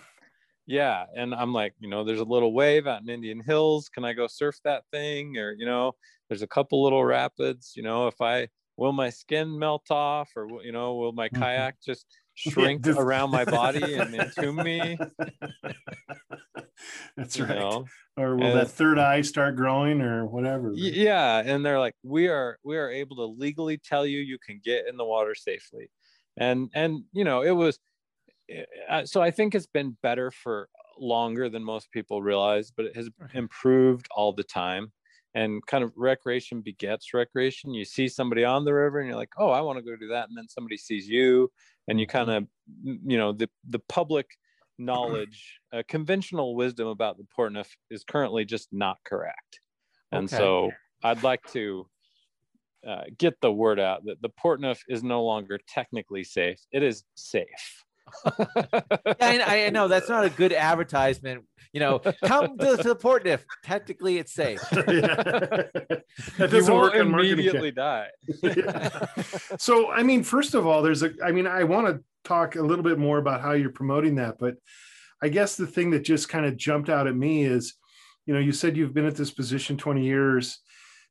Yeah 0.70 1.06
and 1.16 1.34
i'm 1.34 1.54
like 1.54 1.74
you 1.80 1.90
know 1.90 2.04
there's 2.04 2.20
a 2.20 2.26
little 2.26 2.54
wave 2.54 2.88
out 2.88 3.02
in 3.02 3.10
indian 3.10 3.40
hills. 3.40 3.88
Can 3.88 4.04
i 4.04 4.12
go 4.12 4.28
surf 4.28 4.58
that 4.66 4.84
thing? 4.92 5.38
Or 5.38 5.54
you 5.54 5.66
know 5.66 5.94
there's 6.28 6.42
a 6.42 6.48
couple 6.48 6.84
little 6.84 7.06
rapids 7.06 7.72
you 7.74 7.84
know 7.84 8.08
if 8.08 8.20
i 8.20 8.50
will 8.78 8.94
my 8.94 9.10
skin 9.10 9.58
melt 9.58 9.90
off? 9.90 10.30
Or 10.36 10.48
you 10.64 10.72
know 10.72 10.96
will 10.96 11.12
my 11.12 11.30
mm-hmm. 11.30 11.42
kayak 11.42 11.82
just 11.82 12.06
shrink 12.36 12.86
around 12.88 13.32
my 13.32 13.44
body 13.44 13.96
and 13.96 14.14
entomb 14.14 14.58
me 14.58 14.98
that's 17.18 17.40
right. 17.40 17.58
know? 17.58 17.86
or 18.18 18.36
will 18.36 18.48
and, 18.48 18.60
that 18.60 18.70
third 18.70 18.98
eye 18.98 19.22
start 19.22 19.56
growing 19.56 20.02
or 20.02 20.26
whatever 20.26 20.72
yeah 20.76 21.42
and 21.46 21.66
they're 21.66 21.80
like 21.80 21.96
we 22.04 22.28
are 22.28 22.58
we 22.64 22.78
are 22.78 22.90
able 22.90 23.16
to 23.16 23.26
legally 23.26 23.78
tell 23.78 24.06
you 24.06 24.20
you 24.20 24.38
can 24.38 24.60
get 24.64 24.88
in 24.88 24.98
the 24.98 25.06
water 25.06 25.36
safely. 25.36 25.90
And 26.40 26.70
and 26.76 27.04
you 27.14 27.24
know 27.24 27.42
it 27.42 27.52
was 27.52 27.80
eh, 28.50 28.64
uh, 28.90 29.06
so 29.06 29.22
i 29.22 29.32
think 29.32 29.56
it's 29.56 29.68
been 29.68 29.98
better 30.04 30.30
for 30.30 30.70
longer 31.00 31.50
than 31.50 31.64
most 31.64 31.92
people 31.92 32.22
realize 32.22 32.72
but 32.76 32.86
it 32.86 32.96
has 32.96 33.10
improved 33.34 34.08
all 34.16 34.34
the 34.34 34.44
time. 34.44 34.92
And 35.36 35.64
kind 35.68 35.84
of 35.84 35.92
recreation 35.96 36.62
begets 36.62 37.14
recreation. 37.14 37.72
You 37.72 37.86
see 37.86 38.08
somebody 38.08 38.44
on 38.44 38.66
the 38.66 38.74
river 38.74 39.00
and 39.00 39.08
you're 39.08 39.18
like 39.18 39.34
oh 39.38 39.50
i 39.50 39.62
want 39.62 39.78
to 39.78 39.84
go 39.84 39.96
do 39.96 40.10
that. 40.10 40.30
And 40.30 40.38
then 40.38 40.48
somebody 40.48 40.78
sees 40.78 41.08
you 41.08 41.52
and 41.88 42.00
you 42.00 42.08
kind 42.08 42.30
of 42.30 42.46
you 42.84 43.18
know 43.18 43.32
the 43.34 43.50
the 43.70 43.80
public 43.90 44.28
knowledge, 44.78 45.60
uh, 45.74 45.84
conventional 45.88 46.56
wisdom 46.56 46.88
about 46.88 47.18
the 47.18 47.26
Portneuf 47.38 47.68
is 47.90 48.04
currently 48.04 48.46
just 48.46 48.70
not 48.72 48.98
correct. 49.04 49.60
And 50.12 50.26
okay. 50.26 50.38
so 50.38 50.72
I'd 51.04 51.24
like 51.24 51.42
to 51.54 51.88
uh, 52.88 53.04
get 53.18 53.40
the 53.42 53.52
word 53.52 53.80
out 53.80 54.06
that 54.06 54.22
the 54.22 54.30
Portneuf 54.30 54.80
is 54.88 55.04
no 55.04 55.24
longer 55.24 55.60
technically 55.68 56.24
safe. 56.24 56.60
It 56.72 56.84
is 56.84 57.04
safe. 57.16 57.84
yeah, 58.40 59.14
I, 59.20 59.66
I, 59.66 59.70
know 59.70 59.90
that's 59.90 60.08
not 60.08 60.24
a 60.24 60.30
good 60.30 60.54
advertisement. 60.54 61.44
You 61.74 61.82
know, 61.82 62.00
come 62.24 62.58
to, 62.58 62.78
to 62.78 62.84
the 62.84 62.96
Portneuf. 62.96 63.44
Technically, 63.64 64.18
it's 64.18 64.34
safe. 64.34 64.62
that 64.72 66.02
doesn't 66.38 66.74
work 66.74 66.96
immediately 66.96 67.72
die. 67.72 68.08
yeah. 68.42 69.06
So, 69.60 69.92
I 69.92 70.04
mean, 70.04 70.24
first 70.24 70.54
of 70.54 70.66
all, 70.66 70.82
there's 70.82 71.04
a. 71.04 71.12
I 71.24 71.32
mean, 71.32 71.48
I 71.48 71.66
want 71.66 71.88
to 71.88 72.04
talk 72.28 72.56
a 72.56 72.62
little 72.62 72.84
bit 72.84 73.00
more 73.00 73.18
about 73.18 73.42
how 73.42 73.54
you're 73.54 73.70
promoting 73.70 74.16
that. 74.16 74.38
But 74.40 74.56
I 75.22 75.30
guess 75.30 75.56
the 75.56 75.68
thing 75.68 75.92
that 75.92 76.04
just 76.04 76.30
kind 76.30 76.46
of 76.46 76.58
jumped 76.58 76.90
out 76.90 77.08
at 77.08 77.16
me 77.16 77.44
is, 77.44 77.76
you 78.26 78.34
know, 78.34 78.40
you 78.40 78.52
said 78.52 78.76
you've 78.76 78.94
been 78.94 79.06
at 79.06 79.16
this 79.16 79.32
position 79.32 79.78
20 79.78 80.04
years. 80.04 80.60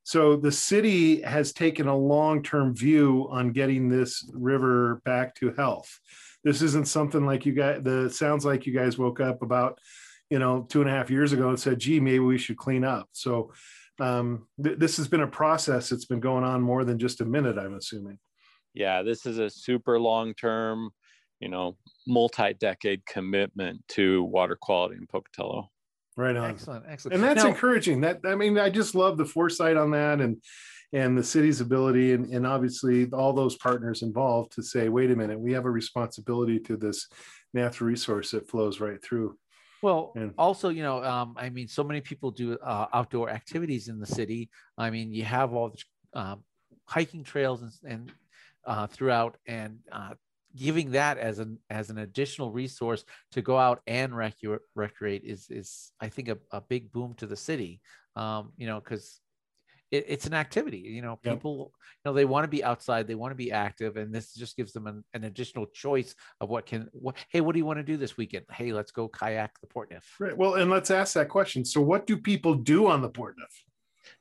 So 0.04 0.36
the 0.36 0.52
city 0.52 1.22
has 1.22 1.52
taken 1.52 1.88
a 1.88 1.96
long-term 1.96 2.76
view 2.76 3.26
on 3.30 3.52
getting 3.52 3.88
this 3.88 4.30
river 4.32 5.00
back 5.04 5.34
to 5.36 5.52
health. 5.54 5.98
This 6.44 6.62
isn't 6.62 6.86
something 6.86 7.26
like 7.26 7.44
you 7.44 7.52
guys. 7.52 7.80
The 7.82 8.08
sounds 8.08 8.44
like 8.44 8.66
you 8.66 8.72
guys 8.72 8.98
woke 8.98 9.18
up 9.18 9.42
about, 9.42 9.80
you 10.30 10.38
know, 10.38 10.64
two 10.68 10.80
and 10.80 10.88
a 10.88 10.92
half 10.92 11.10
years 11.10 11.32
ago 11.32 11.48
and 11.48 11.58
said, 11.58 11.80
"Gee, 11.80 11.98
maybe 11.98 12.20
we 12.20 12.38
should 12.38 12.56
clean 12.56 12.84
up." 12.84 13.08
So 13.10 13.52
um, 13.98 14.46
th- 14.62 14.78
this 14.78 14.96
has 14.98 15.08
been 15.08 15.22
a 15.22 15.26
process 15.26 15.88
that's 15.88 16.04
been 16.04 16.20
going 16.20 16.44
on 16.44 16.62
more 16.62 16.84
than 16.84 17.00
just 17.00 17.20
a 17.20 17.24
minute. 17.24 17.58
I'm 17.58 17.74
assuming. 17.74 18.20
Yeah, 18.74 19.02
this 19.02 19.26
is 19.26 19.38
a 19.38 19.50
super 19.50 19.98
long-term, 19.98 20.90
you 21.40 21.48
know, 21.48 21.76
multi-decade 22.06 23.04
commitment 23.06 23.82
to 23.88 24.24
water 24.24 24.56
quality 24.60 24.96
in 24.96 25.06
Pocatello. 25.06 25.70
Right 26.16 26.36
on. 26.36 26.50
Excellent, 26.50 26.84
excellent. 26.88 27.14
And 27.16 27.22
that's 27.24 27.42
Now- 27.44 27.50
encouraging. 27.50 28.00
That 28.00 28.20
I 28.24 28.34
mean, 28.34 28.58
I 28.58 28.70
just 28.70 28.94
love 28.94 29.18
the 29.18 29.26
foresight 29.26 29.76
on 29.76 29.90
that 29.90 30.20
and 30.20 30.42
and 30.92 31.18
the 31.18 31.22
city's 31.24 31.60
ability 31.60 32.12
and, 32.12 32.32
and 32.32 32.46
obviously 32.46 33.10
all 33.12 33.32
those 33.32 33.56
partners 33.56 34.02
involved 34.02 34.52
to 34.52 34.62
say, 34.62 34.88
wait 34.88 35.10
a 35.10 35.16
minute, 35.16 35.38
we 35.38 35.52
have 35.52 35.66
a 35.66 35.70
responsibility 35.70 36.60
to 36.60 36.76
this 36.76 37.08
natural 37.52 37.88
resource 37.88 38.30
that 38.30 38.48
flows 38.48 38.80
right 38.80 39.02
through. 39.02 39.36
Well, 39.82 40.12
And- 40.16 40.32
also, 40.38 40.68
you 40.70 40.82
know, 40.84 41.02
um, 41.04 41.34
I 41.36 41.50
mean, 41.50 41.68
so 41.68 41.84
many 41.84 42.00
people 42.00 42.30
do 42.30 42.56
uh, 42.58 42.86
outdoor 42.94 43.28
activities 43.30 43.88
in 43.88 43.98
the 43.98 44.06
city. 44.06 44.48
I 44.78 44.90
mean, 44.90 45.12
you 45.12 45.24
have 45.24 45.52
all 45.52 45.70
the 45.70 46.18
um, 46.18 46.44
hiking 46.86 47.24
trails 47.24 47.62
and, 47.62 47.72
and 47.84 48.12
uh, 48.64 48.86
throughout, 48.86 49.36
and 49.46 49.80
uh, 49.92 50.14
giving 50.56 50.92
that 50.92 51.18
as 51.18 51.38
an 51.38 51.58
as 51.70 51.90
an 51.90 51.98
additional 51.98 52.50
resource 52.50 53.04
to 53.32 53.42
go 53.42 53.58
out 53.58 53.80
and 53.86 54.12
recu- 54.12 54.58
recreate 54.74 55.22
is 55.24 55.46
is 55.50 55.92
I 56.00 56.08
think 56.08 56.28
a, 56.28 56.38
a 56.50 56.60
big 56.60 56.92
boom 56.92 57.14
to 57.18 57.26
the 57.26 57.36
city. 57.36 57.80
Um, 58.16 58.52
you 58.56 58.66
know, 58.66 58.80
because 58.80 59.20
it, 59.90 60.06
it's 60.08 60.26
an 60.26 60.34
activity. 60.34 60.78
You 60.78 61.02
know, 61.02 61.18
Yep. 61.22 61.34
people, 61.34 61.72
you 62.04 62.10
know, 62.10 62.14
they 62.14 62.24
want 62.24 62.44
to 62.44 62.48
be 62.48 62.64
outside, 62.64 63.06
they 63.06 63.14
want 63.14 63.32
to 63.32 63.36
be 63.36 63.52
active, 63.52 63.96
and 63.96 64.14
this 64.14 64.34
just 64.34 64.56
gives 64.56 64.72
them 64.72 64.86
an, 64.86 65.04
an 65.14 65.24
additional 65.24 65.66
choice 65.66 66.14
of 66.40 66.48
what 66.48 66.66
can. 66.66 66.88
What, 66.92 67.16
hey, 67.28 67.40
what 67.40 67.52
do 67.52 67.58
you 67.58 67.66
want 67.66 67.78
to 67.78 67.84
do 67.84 67.96
this 67.96 68.16
weekend? 68.16 68.46
Hey, 68.50 68.72
let's 68.72 68.90
go 68.90 69.08
kayak 69.08 69.60
the 69.60 69.66
Portneuf. 69.66 70.04
Right. 70.18 70.36
Well, 70.36 70.54
and 70.54 70.70
let's 70.70 70.90
ask 70.90 71.14
that 71.14 71.28
question. 71.28 71.64
So 71.64 71.80
what 71.80 72.06
do 72.06 72.16
people 72.16 72.54
do 72.54 72.88
on 72.88 73.02
the 73.02 73.10
Portneuf? 73.10 73.52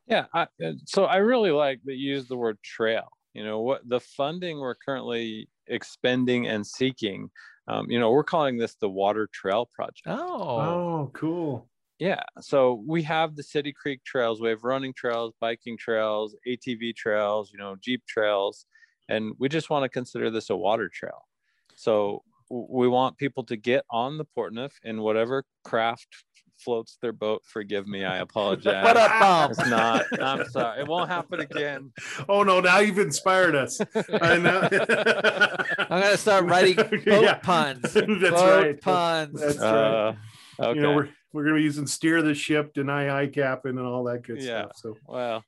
Yeah, 0.07 0.25
I, 0.33 0.43
uh, 0.43 0.73
so 0.85 1.05
I 1.05 1.17
really 1.17 1.51
like 1.51 1.79
that 1.85 1.95
you 1.95 2.13
use 2.13 2.27
the 2.27 2.37
word 2.37 2.57
trail. 2.63 3.09
You 3.33 3.43
know 3.43 3.61
what 3.61 3.81
the 3.87 3.99
funding 3.99 4.59
we're 4.59 4.75
currently 4.75 5.49
expending 5.67 6.48
and 6.48 6.65
seeking. 6.65 7.29
Um, 7.67 7.89
you 7.89 8.00
know, 8.00 8.12
we're 8.12 8.24
calling 8.24 8.57
this 8.57 8.75
the 8.75 8.89
Water 8.89 9.27
Trail 9.34 9.69
Project. 9.74 10.05
Oh, 10.07 10.57
Oh, 10.57 11.12
cool. 11.13 11.69
Yeah, 12.00 12.24
so 12.41 12.84
we 12.86 13.03
have 13.03 13.36
the 13.36 13.43
City 13.43 13.72
Creek 13.72 14.03
trails. 14.03 14.41
We 14.41 14.50
have 14.50 14.63
running 14.63 14.93
trails, 14.93 15.34
biking 15.39 15.77
trails, 15.77 16.36
ATV 16.45 16.91
trails, 16.91 17.51
you 17.53 17.57
know, 17.57 17.77
Jeep 17.81 18.05
trails, 18.05 18.65
and 19.07 19.34
we 19.39 19.48
just 19.48 19.69
want 19.69 19.84
to 19.84 19.89
consider 19.89 20.29
this 20.29 20.50
a 20.50 20.57
water 20.57 20.89
trail. 20.93 21.27
So 21.74 22.24
we 22.50 22.88
want 22.89 23.17
people 23.17 23.45
to 23.45 23.55
get 23.55 23.86
on 23.89 24.17
the 24.17 24.25
Portneuf 24.25 24.74
in 24.84 25.01
whatever 25.01 25.45
craft 25.63 26.25
floats 26.59 26.97
their 27.01 27.12
boat. 27.13 27.41
Forgive 27.45 27.88
me, 27.88 28.03
I 28.05 28.17
apologize. 28.27 28.83
what 28.83 28.97
up, 28.97 29.09
Bob? 29.19 29.51
It's 29.51 29.65
not. 29.69 30.03
I'm 30.21 30.45
sorry. 30.50 30.81
It 30.81 30.88
won't 30.88 31.09
happen 31.09 31.39
again. 31.41 31.91
Oh 32.29 32.43
no, 32.43 32.59
now 32.59 32.79
you've 32.79 32.97
inspired 33.00 33.55
us. 33.55 33.79
I 34.21 34.38
know. 34.38 34.67
I'm 34.71 36.01
gonna 36.01 36.17
start 36.17 36.45
writing 36.45 36.75
boat 36.75 37.03
Yeah. 37.05 37.35
puns. 37.35 37.81
That's 37.93 38.05
boat 38.05 38.62
right. 38.63 38.81
puns. 38.81 39.39
That's 39.41 39.57
right. 39.59 39.67
Uh, 39.67 40.13
okay. 40.59 40.75
You 40.75 40.81
know, 40.81 40.93
we're 40.95 41.09
we're 41.33 41.43
gonna 41.43 41.55
be 41.57 41.63
using 41.63 41.85
steer 41.88 42.21
the 42.21 42.33
ship, 42.33 42.74
deny 42.74 43.21
eye 43.21 43.27
capping, 43.27 43.77
and 43.77 43.85
all 43.85 44.03
that 44.05 44.24
good 44.24 44.41
Yeah. 44.41 44.63
stuff. 44.63 44.71
So 44.75 44.97
well, 45.07 45.43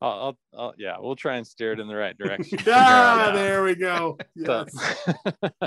I'll, 0.00 0.10
I'll, 0.10 0.38
I'll, 0.58 0.74
yeah, 0.78 0.96
we'll 0.98 1.16
try 1.16 1.36
and 1.36 1.46
steer 1.46 1.72
it 1.72 1.80
in 1.80 1.88
the 1.88 1.96
right 1.96 2.16
direction. 2.16 2.58
ah, 2.68 3.30
there 3.34 3.62
we 3.62 3.74
go. 3.74 4.18
So, 4.44 4.66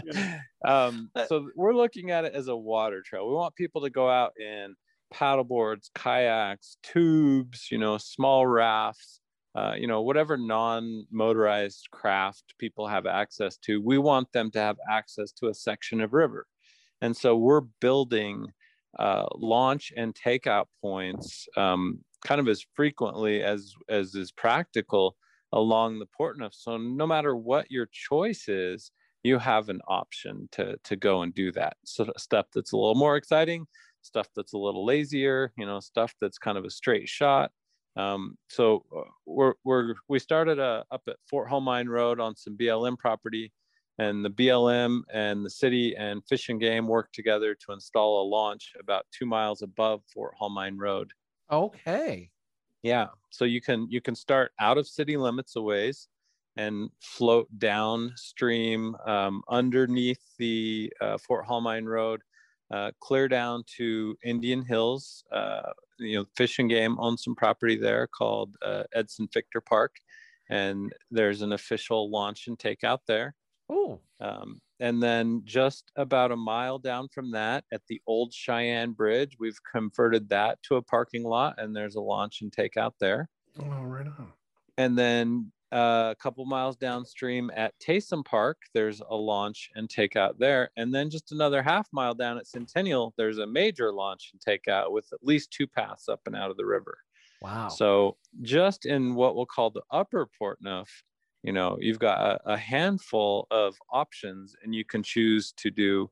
Yes. 0.03 0.39
um, 0.65 1.09
so 1.27 1.49
we're 1.55 1.73
looking 1.73 2.11
at 2.11 2.25
it 2.25 2.33
as 2.33 2.47
a 2.47 2.55
water 2.55 3.01
trail. 3.01 3.27
We 3.27 3.33
want 3.33 3.55
people 3.55 3.81
to 3.81 3.89
go 3.89 4.09
out 4.09 4.33
in 4.39 4.75
paddle 5.11 5.43
boards, 5.43 5.89
kayaks, 5.95 6.77
tubes, 6.83 7.69
you 7.71 7.79
know, 7.79 7.97
small 7.97 8.45
rafts, 8.45 9.21
uh, 9.55 9.73
you 9.75 9.87
know, 9.87 10.01
whatever 10.01 10.37
non-motorized 10.37 11.89
craft 11.91 12.53
people 12.59 12.87
have 12.87 13.07
access 13.07 13.57
to. 13.57 13.81
We 13.81 13.97
want 13.97 14.31
them 14.31 14.51
to 14.51 14.59
have 14.59 14.77
access 14.89 15.31
to 15.33 15.47
a 15.47 15.53
section 15.53 16.01
of 16.01 16.13
river, 16.13 16.45
and 17.01 17.17
so 17.17 17.35
we're 17.35 17.61
building 17.61 18.53
uh, 18.97 19.25
launch 19.35 19.91
and 19.95 20.13
takeout 20.13 20.65
points 20.81 21.47
um, 21.57 22.03
kind 22.25 22.41
of 22.41 22.47
as 22.47 22.65
frequently 22.75 23.43
as 23.43 23.73
as 23.87 24.15
is 24.15 24.31
practical 24.31 25.15
along 25.53 25.99
the 25.99 26.07
Portneuf. 26.19 26.53
So 26.53 26.77
no 26.77 27.07
matter 27.07 27.35
what 27.35 27.71
your 27.71 27.87
choice 27.91 28.47
is, 28.47 28.91
you 29.23 29.37
have 29.39 29.69
an 29.69 29.81
option 29.87 30.47
to 30.53 30.77
to 30.83 30.95
go 30.95 31.21
and 31.21 31.33
do 31.33 31.51
that. 31.53 31.77
So 31.85 32.11
stuff 32.17 32.47
that's 32.53 32.71
a 32.71 32.77
little 32.77 32.95
more 32.95 33.17
exciting, 33.17 33.67
stuff 34.01 34.27
that's 34.35 34.53
a 34.53 34.57
little 34.57 34.85
lazier, 34.85 35.51
you 35.57 35.65
know, 35.65 35.79
stuff 35.79 36.13
that's 36.21 36.37
kind 36.37 36.57
of 36.57 36.65
a 36.65 36.69
straight 36.69 37.09
shot. 37.09 37.51
Um, 37.95 38.37
so 38.47 38.85
uh, 38.95 39.09
we're 39.25 39.53
we're 39.63 39.95
we 40.07 40.19
started 40.19 40.59
uh, 40.59 40.83
up 40.91 41.01
at 41.07 41.17
Fort 41.29 41.49
Hall 41.49 41.61
Mine 41.61 41.89
Road 41.89 42.19
on 42.19 42.35
some 42.35 42.57
BLM 42.57 42.97
property, 42.97 43.51
and 43.97 44.23
the 44.23 44.29
BLM 44.29 45.01
and 45.13 45.45
the 45.45 45.49
city 45.49 45.95
and 45.97 46.23
Fish 46.25 46.49
and 46.49 46.59
Game 46.59 46.87
worked 46.87 47.13
together 47.13 47.55
to 47.55 47.73
install 47.73 48.21
a 48.23 48.29
launch 48.29 48.73
about 48.79 49.05
two 49.11 49.25
miles 49.25 49.61
above 49.61 50.01
Fort 50.13 50.33
Hall 50.37 50.49
Mine 50.49 50.77
Road. 50.77 51.11
Okay. 51.51 52.31
Yeah. 52.81 53.07
So 53.29 53.45
you 53.45 53.61
can 53.61 53.89
you 53.89 54.01
can 54.01 54.15
start 54.15 54.53
out 54.59 54.77
of 54.77 54.87
city 54.87 55.17
limits 55.17 55.55
a 55.55 55.61
ways 55.61 56.07
and 56.55 56.89
float 57.01 57.47
downstream 57.57 58.95
um, 59.05 59.43
underneath 59.49 60.35
the 60.37 60.93
uh, 61.01 61.17
Fort 61.17 61.45
Hall 61.45 61.61
Mine 61.61 61.85
Road, 61.85 62.21
uh, 62.71 62.91
clear 62.99 63.27
down 63.27 63.63
to 63.77 64.17
Indian 64.23 64.63
Hills. 64.63 65.23
Uh, 65.31 65.73
you 65.99 66.17
know, 66.17 66.25
Fish 66.35 66.59
and 66.59 66.69
Game 66.69 66.99
owns 66.99 67.23
some 67.23 67.35
property 67.35 67.77
there 67.77 68.07
called 68.07 68.55
uh, 68.61 68.83
Edson 68.93 69.27
Fichter 69.27 69.63
Park, 69.65 69.97
and 70.49 70.93
there's 71.11 71.41
an 71.41 71.53
official 71.53 72.09
launch 72.09 72.47
and 72.47 72.57
takeout 72.57 72.99
there. 73.07 73.35
Oh, 73.69 73.99
Um, 74.19 74.61
and 74.79 75.01
then 75.03 75.41
just 75.45 75.91
about 75.95 76.31
a 76.31 76.35
mile 76.35 76.79
down 76.79 77.07
from 77.09 77.31
that 77.31 77.65
at 77.71 77.81
the 77.87 78.01
old 78.07 78.33
Cheyenne 78.33 78.93
Bridge, 78.93 79.37
we've 79.39 79.59
converted 79.69 80.29
that 80.29 80.61
to 80.63 80.75
a 80.75 80.81
parking 80.81 81.23
lot 81.23 81.55
and 81.57 81.75
there's 81.75 81.95
a 81.95 82.01
launch 82.01 82.41
and 82.41 82.51
takeout 82.51 82.93
there. 82.99 83.29
Oh, 83.59 83.83
right 83.83 84.07
on. 84.07 84.31
And 84.77 84.97
then 84.97 85.51
uh, 85.71 86.13
a 86.13 86.15
couple 86.19 86.45
miles 86.45 86.77
downstream 86.77 87.51
at 87.55 87.73
Taysom 87.79 88.25
Park, 88.25 88.57
there's 88.73 89.01
a 89.07 89.15
launch 89.15 89.69
and 89.75 89.87
takeout 89.87 90.39
there. 90.39 90.71
And 90.77 90.93
then 90.95 91.09
just 91.09 91.31
another 91.31 91.61
half 91.61 91.87
mile 91.91 92.15
down 92.15 92.37
at 92.37 92.47
Centennial, 92.47 93.13
there's 93.17 93.37
a 93.37 93.45
major 93.45 93.91
launch 93.91 94.31
and 94.33 94.41
takeout 94.41 94.91
with 94.91 95.07
at 95.13 95.19
least 95.21 95.51
two 95.51 95.67
paths 95.67 96.09
up 96.09 96.21
and 96.25 96.35
out 96.35 96.49
of 96.49 96.57
the 96.57 96.65
river. 96.65 96.97
wow. 97.41 97.67
So 97.67 98.17
just 98.41 98.85
in 98.85 99.13
what 99.13 99.35
we'll 99.35 99.45
call 99.45 99.69
the 99.69 99.83
upper 99.91 100.27
Portneuf, 100.41 100.87
you 101.43 101.53
know, 101.53 101.77
you've 101.79 101.99
got 101.99 102.19
a, 102.45 102.53
a 102.53 102.57
handful 102.57 103.47
of 103.51 103.75
options, 103.91 104.55
and 104.63 104.73
you 104.75 104.83
can 104.85 105.03
choose 105.03 105.51
to 105.53 105.71
do 105.71 106.09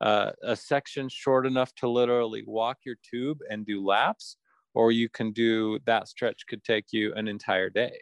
uh, 0.00 0.30
a 0.42 0.54
section 0.56 1.08
short 1.08 1.46
enough 1.46 1.74
to 1.76 1.88
literally 1.88 2.44
walk 2.46 2.78
your 2.84 2.96
tube 3.08 3.38
and 3.50 3.64
do 3.64 3.84
laps, 3.84 4.36
or 4.74 4.92
you 4.92 5.08
can 5.08 5.32
do 5.32 5.78
that 5.86 6.08
stretch 6.08 6.46
could 6.46 6.62
take 6.62 6.86
you 6.92 7.14
an 7.14 7.28
entire 7.28 7.70
day. 7.70 7.98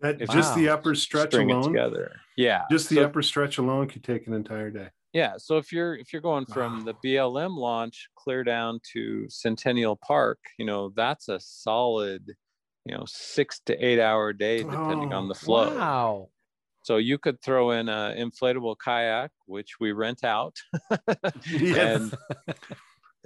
That 0.00 0.20
If 0.20 0.30
just 0.30 0.54
the 0.54 0.68
upper 0.68 0.94
stretch 0.94 1.30
String 1.32 1.50
alone. 1.50 1.72
together. 1.72 2.16
Yeah. 2.36 2.62
Just 2.70 2.88
the 2.90 2.96
so- 2.96 3.04
upper 3.04 3.22
stretch 3.22 3.58
alone 3.58 3.88
could 3.88 4.04
take 4.04 4.26
an 4.26 4.34
entire 4.34 4.70
day. 4.70 4.88
Yeah, 5.12 5.34
so 5.38 5.56
if 5.56 5.72
you're 5.72 5.94
if 5.94 6.12
you're 6.12 6.20
going 6.20 6.44
from 6.44 6.84
the 6.84 6.92
BLM 7.02 7.56
launch 7.56 8.10
clear 8.16 8.44
down 8.44 8.80
to 8.92 9.24
Centennial 9.30 9.96
Park, 9.96 10.38
you 10.58 10.66
know 10.66 10.92
that's 10.94 11.30
a 11.30 11.40
solid, 11.40 12.34
you 12.86 12.96
know, 12.96 13.04
six 13.06 13.60
to 13.66 13.74
eight 13.84 14.00
hour 14.00 14.32
day 14.32 14.58
depending 14.62 15.12
on 15.12 15.24
Oh, 15.24 15.28
the 15.28 15.34
flow. 15.34 15.74
Wow. 15.74 16.28
So 16.82 16.98
you 16.98 17.18
could 17.18 17.42
throw 17.42 17.72
in 17.72 17.88
an 17.88 18.16
inflatable 18.16 18.76
kayak, 18.78 19.32
which 19.46 19.80
we 19.80 19.90
rent 19.90 20.22
out, 20.22 20.54
Yes. 21.50 21.76
and 21.76 22.14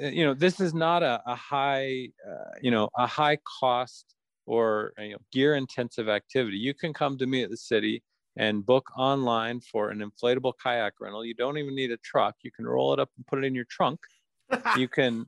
uh, 0.03 0.07
you 0.07 0.25
know 0.25 0.33
this 0.33 0.61
is 0.61 0.73
not 0.73 1.03
a, 1.03 1.21
a 1.27 1.35
high, 1.35 2.09
uh, 2.27 2.53
you 2.63 2.71
know, 2.71 2.89
a 2.97 3.07
high 3.07 3.37
cost 3.61 4.15
or 4.47 4.93
you 4.99 5.13
know 5.13 5.19
gear 5.31 5.55
intensive 5.57 6.09
activity. 6.09 6.57
You 6.57 6.73
can 6.73 6.95
come 6.95 7.19
to 7.19 7.27
me 7.27 7.43
at 7.43 7.51
the 7.51 7.57
city 7.59 8.03
and 8.37 8.65
book 8.65 8.87
online 8.97 9.61
for 9.61 9.91
an 9.91 9.99
inflatable 10.01 10.55
kayak 10.63 10.95
rental. 11.01 11.25
You 11.25 11.35
don't 11.35 11.59
even 11.59 11.75
need 11.75 11.91
a 11.91 11.99
truck. 11.99 12.37
You 12.43 12.51
can 12.53 12.67
roll 12.67 12.95
it 12.95 12.99
up 12.99 13.11
and 13.19 13.27
put 13.27 13.41
it 13.41 13.47
in 13.47 13.55
your 13.55 13.67
trunk. 13.69 14.01
you 14.79 14.89
can 14.89 15.27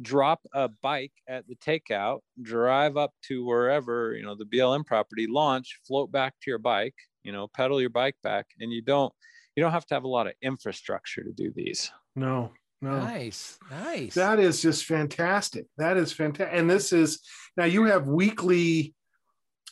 drop 0.00 0.40
a 0.52 0.68
bike 0.82 1.12
at 1.28 1.46
the 1.46 1.56
takeout, 1.56 2.20
drive 2.40 2.96
up 2.96 3.12
to 3.28 3.44
wherever, 3.44 4.14
you 4.14 4.22
know, 4.22 4.34
the 4.34 4.44
BLM 4.44 4.84
property, 4.84 5.26
launch, 5.26 5.78
float 5.86 6.10
back 6.10 6.34
to 6.42 6.50
your 6.50 6.58
bike, 6.58 6.94
you 7.22 7.32
know, 7.32 7.48
pedal 7.48 7.80
your 7.80 7.90
bike 7.90 8.16
back 8.22 8.46
and 8.60 8.72
you 8.72 8.82
don't 8.82 9.12
you 9.56 9.62
don't 9.62 9.72
have 9.72 9.86
to 9.86 9.94
have 9.94 10.04
a 10.04 10.08
lot 10.08 10.26
of 10.26 10.32
infrastructure 10.42 11.22
to 11.22 11.32
do 11.32 11.52
these. 11.54 11.90
no, 12.16 12.52
no. 12.80 12.98
Nice. 12.98 13.58
Nice. 13.70 14.14
That 14.14 14.38
is 14.40 14.60
just 14.60 14.84
fantastic. 14.84 15.66
That 15.78 15.96
is 15.96 16.12
fantastic. 16.12 16.58
And 16.58 16.68
this 16.68 16.92
is 16.92 17.20
now 17.56 17.64
you 17.64 17.84
have 17.84 18.06
weekly 18.06 18.94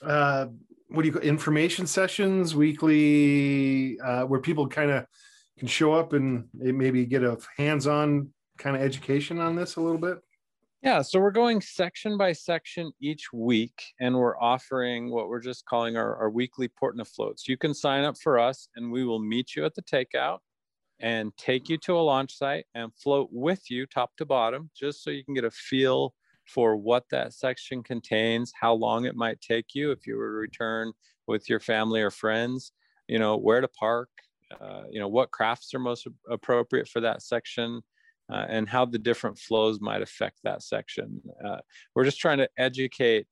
uh, 0.03 0.47
what 0.89 1.03
do 1.03 1.09
you 1.09 1.13
call 1.13 1.23
information 1.23 1.87
sessions 1.87 2.55
weekly 2.55 3.99
uh, 4.01 4.25
where 4.25 4.41
people 4.41 4.69
kind 4.69 4.91
of 4.91 5.07
can 5.59 5.69
show 5.69 5.93
up 5.93 6.13
and 6.13 6.49
maybe 6.55 7.07
get 7.07 7.23
a 7.23 7.39
hands-on 7.57 8.31
kind 8.59 8.77
of 8.77 8.83
education 8.83 9.39
on 9.39 9.57
this 9.57 9.77
a 9.77 9.81
little 9.81 9.99
bit? 9.99 10.19
Yeah, 10.83 11.01
so 11.03 11.21
we're 11.21 11.31
going 11.31 11.61
section 11.61 12.19
by 12.19 12.33
section 12.33 12.91
each 13.01 13.33
week, 13.33 13.81
and 14.01 14.17
we're 14.17 14.37
offering 14.41 15.11
what 15.11 15.29
we're 15.29 15.41
just 15.41 15.65
calling 15.65 15.97
our, 15.97 16.17
our 16.17 16.29
weekly 16.29 16.69
Portneuf 16.69 17.07
floats. 17.07 17.47
You 17.47 17.57
can 17.57 17.73
sign 17.73 18.03
up 18.03 18.17
for 18.21 18.39
us, 18.39 18.69
and 18.75 18.91
we 18.91 19.05
will 19.05 19.21
meet 19.21 19.55
you 19.55 19.65
at 19.65 19.77
the 19.77 19.83
takeout 19.83 20.39
and 20.99 21.37
take 21.37 21.69
you 21.69 21.79
to 21.79 21.97
a 21.97 22.01
launch 22.01 22.37
site 22.37 22.65
and 22.75 22.93
float 22.97 23.29
with 23.31 23.71
you 23.71 23.87
top 23.87 24.11
to 24.17 24.27
bottom, 24.27 24.71
just 24.77 25.05
so 25.05 25.11
you 25.11 25.25
can 25.25 25.35
get 25.35 25.45
a 25.45 25.51
feel 25.53 26.15
for 26.47 26.77
what 26.77 27.05
that 27.11 27.33
section 27.33 27.83
contains, 27.85 28.53
how 28.61 28.73
long 28.73 29.05
it 29.05 29.15
might 29.15 29.41
take 29.41 29.75
you 29.75 29.93
if 29.93 30.05
you 30.05 30.17
were 30.17 30.31
to 30.31 30.39
return 30.39 30.93
with 31.29 31.49
your 31.49 31.61
family 31.61 32.03
or 32.03 32.11
friends, 32.11 32.73
you 33.07 33.21
know, 33.21 33.37
where 33.37 33.61
to 33.61 33.69
park, 33.69 34.09
uh, 34.61 34.83
you 34.91 34.99
know, 34.99 35.09
what 35.09 35.31
crafts 35.31 35.73
are 35.75 35.79
most 35.79 36.09
appropriate 36.29 36.89
for 36.89 37.01
that 37.01 37.23
section, 37.23 37.81
uh, 38.33 38.47
and 38.49 38.69
how 38.69 38.85
the 38.87 38.99
different 38.99 39.39
flows 39.39 39.81
might 39.81 40.01
affect 40.01 40.39
that 40.43 40.63
section. 40.63 41.21
Uh, 41.45 41.59
we're 41.95 42.05
just 42.05 42.19
trying 42.19 42.39
to 42.39 42.49
educate, 42.57 43.27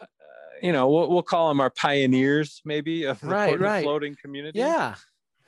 uh, 0.00 0.06
you 0.62 0.72
know, 0.72 0.88
we'll, 0.88 1.10
we'll, 1.10 1.22
call 1.22 1.48
them 1.48 1.60
our 1.60 1.70
pioneers, 1.70 2.62
maybe, 2.64 3.04
of 3.06 3.20
the 3.20 3.26
right, 3.26 3.58
right. 3.58 3.82
floating 3.82 4.16
community. 4.22 4.58
Yeah. 4.58 4.94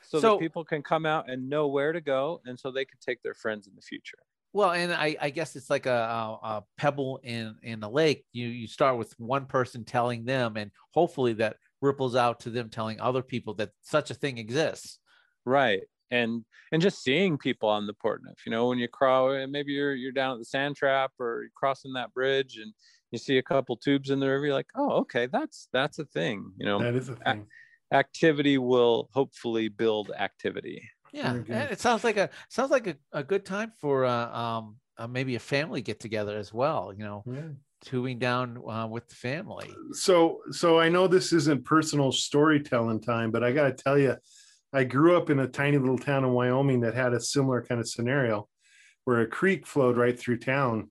So, 0.03 0.21
so 0.21 0.33
that 0.33 0.41
people 0.41 0.65
can 0.65 0.83
come 0.83 1.07
out 1.07 1.31
and 1.31 1.49
know 1.49 1.69
where 1.69 1.93
to 1.93 2.01
go, 2.01 2.41
and 2.45 2.59
so 2.59 2.71
they 2.71 2.85
can 2.85 2.99
take 2.99 3.23
their 3.23 3.35
friends 3.35 3.67
in 3.67 3.75
the 3.77 3.83
future. 3.83 4.19
Well, 4.55 4.73
and 4.73 4.93
I, 4.93 5.15
I 5.21 5.31
guess 5.31 5.55
it's 5.55 5.69
like 5.69 5.85
a, 5.85 5.91
a, 5.91 6.47
a, 6.47 6.65
pebble 6.79 7.21
in 7.23 7.55
in 7.63 7.83
a 7.83 7.91
lake. 7.91 8.25
You 8.33 8.49
you 8.49 8.67
start 8.67 8.97
with 8.97 9.13
one 9.21 9.45
person 9.45 9.85
telling 9.85 10.25
them, 10.25 10.57
and 10.57 10.71
hopefully 10.93 11.35
that 11.35 11.57
ripples 11.83 12.17
out 12.17 12.41
to 12.41 12.51
them 12.51 12.71
telling 12.71 12.99
other 13.01 13.23
people 13.23 13.53
that 13.55 13.71
such 13.83 14.11
a 14.11 14.15
thing 14.15 14.39
exists. 14.39 14.99
Right, 15.45 15.83
and 16.11 16.45
and 16.73 16.83
just 16.83 17.03
seeing 17.03 17.39
people 17.39 17.69
on 17.69 17.87
the 17.87 17.95
Portneuf. 17.95 18.45
You 18.45 18.53
know, 18.53 18.69
when 18.69 18.79
you 18.79 18.89
cross, 18.89 19.47
maybe 19.49 19.73
you're 19.73 19.95
you're 19.95 20.13
down 20.13 20.33
at 20.33 20.39
the 20.39 20.45
sand 20.45 20.77
trap 20.77 21.13
or 21.19 21.43
you're 21.43 21.51
crossing 21.55 21.93
that 21.95 22.13
bridge, 22.13 22.59
and 22.63 22.73
you 23.11 23.19
see 23.19 23.39
a 23.39 23.43
couple 23.43 23.77
tubes 23.77 24.11
in 24.11 24.21
the 24.21 24.29
river. 24.29 24.47
You're 24.47 24.55
like, 24.55 24.71
oh, 24.75 24.91
okay, 25.01 25.27
that's 25.27 25.69
that's 25.73 25.99
a 25.99 26.05
thing. 26.05 26.53
You 26.57 26.67
know, 26.67 26.79
that 26.81 26.95
is 26.95 27.09
a 27.09 27.17
thing. 27.17 27.47
A- 27.93 27.95
activity 27.95 28.59
will 28.59 29.09
hopefully 29.13 29.69
build 29.69 30.11
activity. 30.19 30.83
Yeah, 31.13 31.37
it 31.49 31.81
sounds 31.81 32.05
like 32.05 32.19
a 32.19 32.29
sounds 32.51 32.71
like 32.71 32.87
a, 32.87 32.97
a 33.13 33.25
good 33.25 33.47
time 33.47 33.73
for 33.81 34.05
uh, 34.05 34.31
um 34.31 34.77
uh, 34.99 35.07
maybe 35.07 35.37
a 35.37 35.41
family 35.41 35.81
get 35.81 36.01
together 36.01 36.37
as 36.37 36.53
well. 36.53 36.93
You 36.97 37.05
know, 37.05 37.25
yeah. 37.27 37.49
tubing 37.83 38.19
down 38.19 38.59
uh, 38.69 38.87
with 38.87 39.09
the 39.09 39.15
family. 39.15 39.75
So, 39.93 40.41
so 40.51 40.79
I 40.79 40.89
know 40.89 41.07
this 41.07 41.33
isn't 41.33 41.65
personal 41.65 42.13
storytelling 42.13 43.01
time, 43.01 43.31
but 43.31 43.43
I 43.43 43.53
got 43.53 43.77
to 43.77 43.83
tell 43.83 43.97
you, 43.99 44.17
I 44.73 44.85
grew 44.85 45.17
up 45.17 45.31
in 45.31 45.39
a 45.39 45.49
tiny 45.49 45.79
little 45.79 45.99
town 45.99 46.25
in 46.25 46.31
Wyoming 46.31 46.81
that 46.81 46.95
had 46.95 47.15
a 47.15 47.21
similar 47.21 47.63
kind 47.63 47.81
of 47.81 47.89
scenario, 47.89 48.49
where 49.05 49.21
a 49.21 49.27
creek 49.27 49.67
flowed 49.67 49.97
right 49.97 50.19
through 50.19 50.39
town, 50.39 50.91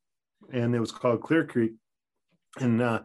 and 0.51 0.74
it 0.74 0.79
was 0.79 0.91
called 0.91 1.22
Clear 1.22 1.46
Creek, 1.46 1.74
and 2.60 2.81
uh, 2.81 3.01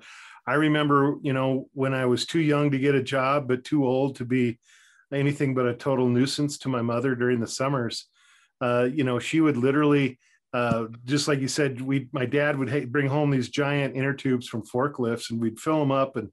I 0.46 0.54
remember, 0.54 1.16
you 1.22 1.32
know, 1.32 1.68
when 1.72 1.94
I 1.94 2.06
was 2.06 2.26
too 2.26 2.40
young 2.40 2.70
to 2.70 2.78
get 2.78 2.94
a 2.94 3.02
job, 3.02 3.46
but 3.46 3.64
too 3.64 3.86
old 3.86 4.16
to 4.16 4.24
be 4.24 4.58
anything 5.12 5.54
but 5.54 5.66
a 5.66 5.74
total 5.74 6.08
nuisance 6.08 6.58
to 6.58 6.68
my 6.68 6.82
mother 6.82 7.14
during 7.14 7.38
the 7.38 7.46
summers. 7.46 8.06
Uh, 8.60 8.88
you 8.92 9.04
know, 9.04 9.18
she 9.18 9.40
would 9.40 9.56
literally, 9.56 10.18
uh, 10.52 10.86
just 11.04 11.28
like 11.28 11.40
you 11.40 11.48
said, 11.48 11.80
we 11.80 12.08
my 12.12 12.26
dad 12.26 12.58
would 12.58 12.70
ha- 12.70 12.86
bring 12.86 13.06
home 13.06 13.30
these 13.30 13.50
giant 13.50 13.96
inner 13.96 14.14
tubes 14.14 14.48
from 14.48 14.62
forklifts, 14.62 15.30
and 15.30 15.40
we'd 15.40 15.60
fill 15.60 15.78
them 15.78 15.92
up, 15.92 16.16
and 16.16 16.30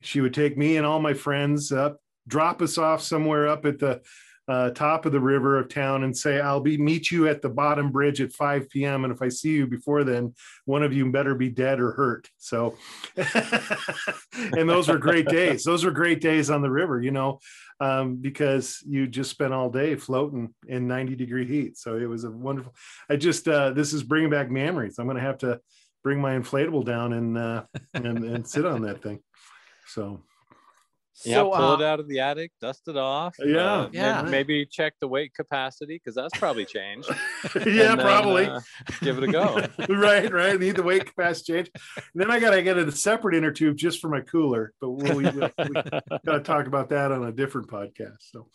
she 0.00 0.20
would 0.20 0.34
take 0.34 0.56
me 0.56 0.76
and 0.76 0.86
all 0.86 1.00
my 1.00 1.14
friends 1.14 1.72
up, 1.72 1.98
drop 2.28 2.62
us 2.62 2.78
off 2.78 3.02
somewhere 3.02 3.48
up 3.48 3.66
at 3.66 3.80
the 3.80 4.00
uh, 4.48 4.70
top 4.70 5.04
of 5.04 5.12
the 5.12 5.20
river 5.20 5.58
of 5.58 5.68
town 5.68 6.04
and 6.04 6.16
say, 6.16 6.40
I'll 6.40 6.60
be 6.60 6.78
meet 6.78 7.10
you 7.10 7.28
at 7.28 7.42
the 7.42 7.50
bottom 7.50 7.92
bridge 7.92 8.22
at 8.22 8.32
5 8.32 8.70
p.m. 8.70 9.04
And 9.04 9.12
if 9.12 9.20
I 9.20 9.28
see 9.28 9.50
you 9.50 9.66
before 9.66 10.04
then, 10.04 10.34
one 10.64 10.82
of 10.82 10.94
you 10.94 11.10
better 11.12 11.34
be 11.34 11.50
dead 11.50 11.80
or 11.80 11.92
hurt. 11.92 12.28
So, 12.38 12.74
and 13.16 14.68
those 14.68 14.88
were 14.88 14.96
great 14.96 15.28
days. 15.28 15.64
Those 15.64 15.84
were 15.84 15.90
great 15.90 16.22
days 16.22 16.48
on 16.48 16.62
the 16.62 16.70
river, 16.70 17.00
you 17.02 17.10
know, 17.10 17.40
um, 17.78 18.16
because 18.16 18.82
you 18.88 19.06
just 19.06 19.30
spent 19.30 19.52
all 19.52 19.68
day 19.68 19.96
floating 19.96 20.54
in 20.66 20.88
90 20.88 21.14
degree 21.14 21.46
heat. 21.46 21.76
So 21.76 21.98
it 21.98 22.06
was 22.06 22.24
a 22.24 22.30
wonderful, 22.30 22.74
I 23.10 23.16
just, 23.16 23.46
uh, 23.46 23.72
this 23.72 23.92
is 23.92 24.02
bringing 24.02 24.30
back 24.30 24.50
memories. 24.50 24.98
I'm 24.98 25.06
going 25.06 25.18
to 25.18 25.22
have 25.22 25.38
to 25.38 25.60
bring 26.02 26.22
my 26.22 26.38
inflatable 26.38 26.86
down 26.86 27.12
and, 27.12 27.36
uh, 27.36 27.64
and, 27.92 28.24
and 28.24 28.48
sit 28.48 28.64
on 28.64 28.80
that 28.82 29.02
thing. 29.02 29.20
So, 29.88 30.22
yeah, 31.24 31.36
so, 31.36 31.50
pull 31.50 31.54
uh, 31.54 31.74
it 31.74 31.82
out 31.82 32.00
of 32.00 32.08
the 32.08 32.20
attic, 32.20 32.52
dust 32.60 32.88
it 32.88 32.96
off. 32.96 33.34
Yeah, 33.38 33.56
uh, 33.56 33.88
yeah. 33.92 34.22
Maybe, 34.22 34.30
maybe, 34.30 34.66
check 34.66 34.94
the 35.00 35.08
weight 35.08 35.34
capacity 35.34 35.96
because 35.96 36.14
that's 36.14 36.36
probably 36.38 36.64
changed. 36.64 37.08
yeah, 37.54 37.62
then, 37.64 37.98
probably. 37.98 38.46
Uh, 38.46 38.60
give 39.00 39.18
it 39.18 39.24
a 39.24 39.32
go. 39.32 39.60
right, 39.88 40.32
right. 40.32 40.58
Need 40.58 40.76
the 40.76 40.82
weight 40.82 41.06
capacity 41.06 41.52
change. 41.52 41.70
And 41.96 42.22
then 42.22 42.30
I 42.30 42.38
gotta 42.38 42.62
get 42.62 42.78
a 42.78 42.90
separate 42.92 43.34
inner 43.34 43.50
tube 43.50 43.76
just 43.76 44.00
for 44.00 44.08
my 44.08 44.20
cooler, 44.20 44.72
but 44.80 44.90
we, 44.90 45.10
we, 45.10 45.22
we 45.30 45.82
gotta 46.24 46.40
talk 46.40 46.66
about 46.66 46.90
that 46.90 47.10
on 47.10 47.24
a 47.24 47.32
different 47.32 47.68
podcast. 47.68 48.18
So, 48.20 48.48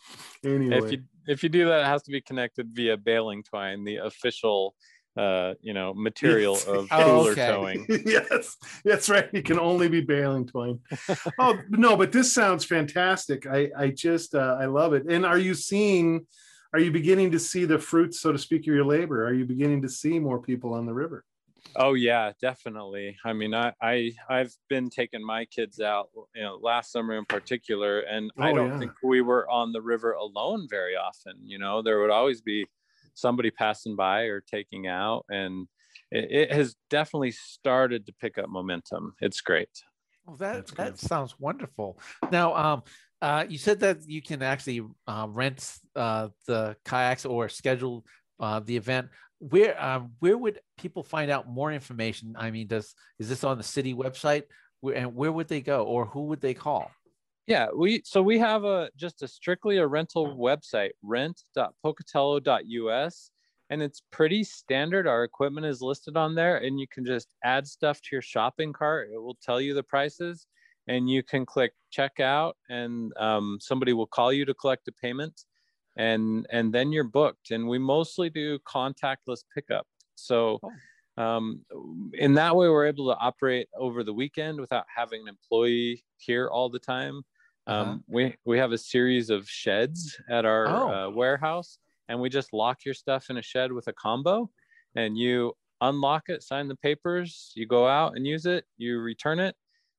anyway, 0.44 0.78
if 0.78 0.92
you 0.92 1.02
if 1.26 1.42
you 1.42 1.48
do 1.48 1.66
that, 1.66 1.80
it 1.80 1.86
has 1.86 2.02
to 2.04 2.10
be 2.10 2.20
connected 2.20 2.70
via 2.72 2.96
baling 2.96 3.42
twine, 3.42 3.84
the 3.84 3.96
official 3.96 4.74
uh, 5.16 5.54
you 5.60 5.72
know, 5.72 5.94
material 5.94 6.56
of 6.66 6.88
oh, 6.90 7.04
cooler 7.04 7.30
okay. 7.32 7.46
towing. 7.46 7.86
yes, 8.06 8.56
that's 8.84 9.08
right. 9.08 9.28
You 9.32 9.42
can 9.42 9.58
only 9.58 9.88
be 9.88 10.00
baling 10.00 10.46
twine. 10.46 10.80
oh 11.38 11.58
no, 11.70 11.96
but 11.96 12.12
this 12.12 12.32
sounds 12.32 12.64
fantastic. 12.64 13.46
I 13.46 13.70
I 13.76 13.88
just 13.88 14.34
uh, 14.34 14.56
I 14.60 14.66
love 14.66 14.92
it. 14.92 15.06
And 15.08 15.24
are 15.24 15.38
you 15.38 15.54
seeing? 15.54 16.26
Are 16.72 16.80
you 16.80 16.90
beginning 16.90 17.30
to 17.30 17.38
see 17.38 17.66
the 17.66 17.78
fruits, 17.78 18.20
so 18.20 18.32
to 18.32 18.38
speak, 18.38 18.62
of 18.62 18.74
your 18.74 18.84
labor? 18.84 19.24
Are 19.24 19.32
you 19.32 19.44
beginning 19.44 19.82
to 19.82 19.88
see 19.88 20.18
more 20.18 20.40
people 20.40 20.74
on 20.74 20.86
the 20.86 20.94
river? 20.94 21.24
Oh 21.76 21.94
yeah, 21.94 22.32
definitely. 22.40 23.16
I 23.24 23.32
mean, 23.32 23.54
I, 23.54 23.72
I 23.80 24.12
I've 24.28 24.52
been 24.68 24.90
taking 24.90 25.24
my 25.24 25.44
kids 25.44 25.80
out, 25.80 26.10
you 26.34 26.42
know, 26.42 26.58
last 26.60 26.92
summer 26.92 27.14
in 27.14 27.24
particular, 27.24 28.00
and 28.00 28.30
oh, 28.38 28.42
I 28.42 28.52
don't 28.52 28.72
yeah. 28.72 28.78
think 28.78 28.92
we 29.02 29.20
were 29.20 29.48
on 29.48 29.72
the 29.72 29.82
river 29.82 30.12
alone 30.12 30.66
very 30.68 30.96
often. 30.96 31.34
You 31.42 31.58
know, 31.58 31.82
there 31.82 32.00
would 32.00 32.10
always 32.10 32.40
be 32.40 32.66
somebody 33.14 33.50
passing 33.50 33.96
by 33.96 34.22
or 34.22 34.40
taking 34.40 34.86
out 34.86 35.24
and 35.28 35.66
it, 36.10 36.30
it 36.30 36.52
has 36.52 36.74
definitely 36.90 37.30
started 37.30 38.06
to 38.06 38.12
pick 38.20 38.38
up 38.38 38.48
momentum 38.48 39.14
it's 39.20 39.40
great 39.40 39.68
well 40.26 40.36
that 40.36 40.66
that 40.68 40.98
sounds 40.98 41.34
wonderful 41.38 41.98
now 42.30 42.54
um 42.54 42.82
uh, 43.24 43.46
you 43.48 43.56
said 43.56 43.80
that 43.80 44.06
you 44.06 44.20
can 44.20 44.42
actually 44.42 44.82
uh, 45.06 45.26
rent 45.30 45.78
uh, 45.96 46.28
the 46.46 46.76
kayaks 46.84 47.24
or 47.24 47.48
schedule 47.48 48.04
uh, 48.38 48.60
the 48.60 48.76
event. 48.76 49.08
Where 49.38 49.82
um, 49.82 50.12
where 50.18 50.36
would 50.36 50.60
people 50.76 51.02
find 51.02 51.30
out 51.30 51.48
more 51.48 51.72
information? 51.72 52.34
I 52.38 52.50
mean, 52.50 52.66
does 52.66 52.94
is 53.18 53.30
this 53.30 53.42
on 53.42 53.56
the 53.56 53.64
city 53.64 53.94
website? 53.94 54.42
Where, 54.80 54.94
and 54.94 55.14
where 55.14 55.32
would 55.32 55.48
they 55.48 55.62
go, 55.62 55.84
or 55.84 56.04
who 56.04 56.24
would 56.24 56.42
they 56.42 56.52
call? 56.52 56.90
Yeah, 57.46 57.68
we 57.76 58.00
so 58.04 58.22
we 58.22 58.38
have 58.38 58.64
a 58.64 58.88
just 58.96 59.22
a 59.22 59.28
strictly 59.28 59.76
a 59.76 59.86
rental 59.86 60.34
website, 60.36 60.92
rent.pocatello.us, 61.02 63.30
and 63.68 63.82
it's 63.82 64.00
pretty 64.10 64.44
standard. 64.44 65.06
Our 65.06 65.24
equipment 65.24 65.66
is 65.66 65.82
listed 65.82 66.16
on 66.16 66.34
there, 66.34 66.56
and 66.56 66.80
you 66.80 66.86
can 66.88 67.04
just 67.04 67.34
add 67.44 67.66
stuff 67.66 68.00
to 68.00 68.08
your 68.12 68.22
shopping 68.22 68.72
cart. 68.72 69.10
It 69.12 69.18
will 69.18 69.36
tell 69.42 69.60
you 69.60 69.74
the 69.74 69.82
prices, 69.82 70.46
and 70.88 71.10
you 71.10 71.22
can 71.22 71.44
click 71.44 71.74
checkout, 71.94 72.54
and 72.70 73.12
um, 73.18 73.58
somebody 73.60 73.92
will 73.92 74.06
call 74.06 74.32
you 74.32 74.46
to 74.46 74.54
collect 74.54 74.88
a 74.88 74.92
payment, 74.92 75.42
and 75.96 76.46
and 76.50 76.72
then 76.72 76.92
you're 76.92 77.04
booked. 77.04 77.50
And 77.50 77.68
we 77.68 77.78
mostly 77.78 78.30
do 78.30 78.58
contactless 78.60 79.44
pickup. 79.54 79.86
So. 80.14 80.60
Oh 80.62 80.70
um, 81.16 81.64
in 82.14 82.34
that 82.34 82.56
way 82.56 82.68
we're 82.68 82.86
able 82.86 83.08
to 83.08 83.16
operate 83.16 83.68
over 83.78 84.02
the 84.02 84.12
weekend 84.12 84.60
without 84.60 84.84
having 84.92 85.22
an 85.22 85.28
employee 85.28 86.02
here 86.16 86.48
all 86.48 86.68
the 86.68 86.80
time. 86.80 87.22
Um, 87.66 87.76
uh-huh. 87.76 87.98
We 88.08 88.34
we 88.44 88.58
have 88.58 88.72
a 88.72 88.78
series 88.78 89.30
of 89.30 89.48
sheds 89.48 90.16
at 90.30 90.44
our 90.44 90.68
oh. 90.68 90.90
uh, 90.90 91.10
warehouse, 91.10 91.78
and 92.08 92.20
we 92.20 92.28
just 92.28 92.52
lock 92.52 92.84
your 92.84 92.94
stuff 92.94 93.30
in 93.30 93.38
a 93.38 93.42
shed 93.42 93.72
with 93.72 93.88
a 93.88 93.92
combo, 93.92 94.50
and 94.94 95.16
you 95.16 95.54
unlock 95.80 96.28
it, 96.28 96.42
sign 96.42 96.68
the 96.68 96.76
papers, 96.76 97.52
you 97.54 97.66
go 97.66 97.86
out 97.86 98.16
and 98.16 98.26
use 98.26 98.46
it, 98.46 98.64
you 98.76 98.98
return 99.00 99.38
it, 99.38 99.54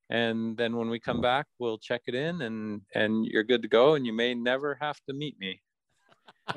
and 0.09 0.55
then 0.57 0.75
when 0.77 0.89
we 0.89 0.99
come 0.99 1.21
back, 1.21 1.47
we'll 1.59 1.79
check 1.79 2.01
it 2.07 2.15
in, 2.15 2.41
and 2.43 2.81
and 2.93 3.25
you're 3.25 3.43
good 3.43 3.63
to 3.63 3.67
go, 3.67 3.95
and 3.95 4.05
you 4.05 4.13
may 4.13 4.35
never 4.35 4.77
have 4.79 4.99
to 5.07 5.13
meet 5.13 5.39
me. 5.39 5.61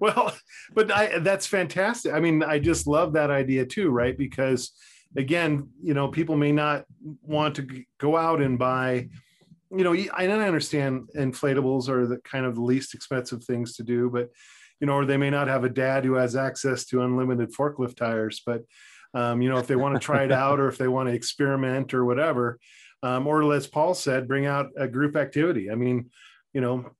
well, 0.00 0.34
but 0.74 0.90
I, 0.90 1.18
that's 1.20 1.46
fantastic. 1.46 2.12
I 2.12 2.20
mean, 2.20 2.42
I 2.42 2.58
just 2.58 2.86
love 2.86 3.14
that 3.14 3.30
idea 3.30 3.64
too, 3.64 3.88
right? 3.88 4.16
Because 4.16 4.72
again, 5.16 5.68
you 5.82 5.94
know, 5.94 6.08
people 6.08 6.36
may 6.36 6.52
not 6.52 6.84
want 7.22 7.56
to 7.56 7.84
go 7.98 8.16
out 8.16 8.40
and 8.40 8.58
buy, 8.58 9.08
you 9.70 9.84
know, 9.84 9.94
I 10.12 10.26
understand 10.26 11.08
inflatables 11.16 11.88
are 11.88 12.06
the 12.06 12.18
kind 12.18 12.46
of 12.46 12.54
the 12.54 12.62
least 12.62 12.94
expensive 12.94 13.44
things 13.44 13.76
to 13.76 13.82
do, 13.82 14.10
but 14.10 14.30
you 14.80 14.86
know, 14.86 14.94
or 14.94 15.04
they 15.04 15.16
may 15.16 15.30
not 15.30 15.48
have 15.48 15.64
a 15.64 15.68
dad 15.68 16.04
who 16.04 16.14
has 16.14 16.36
access 16.36 16.84
to 16.86 17.02
unlimited 17.02 17.52
forklift 17.52 17.96
tires, 17.96 18.42
but 18.44 18.62
Um, 19.14 19.40
you 19.42 19.48
know, 19.48 19.60
if 19.60 19.68
they 19.68 19.76
want 19.76 19.94
to 19.94 20.04
try 20.04 20.24
it 20.24 20.32
out 20.32 20.58
or 20.58 20.66
if 20.66 20.76
they 20.76 20.88
want 20.88 21.08
to 21.08 21.14
experiment 21.14 21.94
or 21.94 22.04
whatever, 22.04 22.58
um, 23.04 23.28
or 23.28 23.54
as 23.54 23.68
Paul 23.68 23.94
said, 23.94 24.26
bring 24.26 24.46
out 24.46 24.70
a 24.76 24.88
group 24.88 25.14
activity. 25.14 25.70
I 25.70 25.76
mean, 25.76 26.10
you 26.52 26.60
know, 26.60 26.90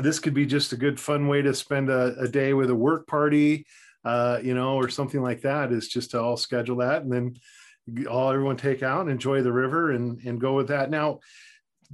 this 0.00 0.20
could 0.20 0.34
be 0.34 0.46
just 0.46 0.72
a 0.72 0.76
good 0.76 1.00
fun 1.00 1.26
way 1.26 1.42
to 1.42 1.52
spend 1.52 1.90
a, 1.90 2.14
a 2.20 2.28
day 2.28 2.54
with 2.54 2.70
a 2.70 2.76
work 2.76 3.08
party, 3.08 3.66
uh, 4.04 4.38
you 4.42 4.54
know, 4.54 4.76
or 4.76 4.88
something 4.88 5.22
like 5.22 5.42
that. 5.42 5.72
Is 5.72 5.88
just 5.88 6.12
to 6.12 6.20
all 6.20 6.36
schedule 6.36 6.76
that 6.76 7.02
and 7.02 7.12
then 7.12 7.34
all 8.10 8.30
everyone 8.30 8.56
take 8.56 8.82
out 8.82 9.02
and 9.02 9.10
enjoy 9.10 9.42
the 9.42 9.52
river 9.52 9.92
and 9.92 10.20
and 10.24 10.40
go 10.40 10.54
with 10.54 10.68
that. 10.68 10.90
Now, 10.90 11.20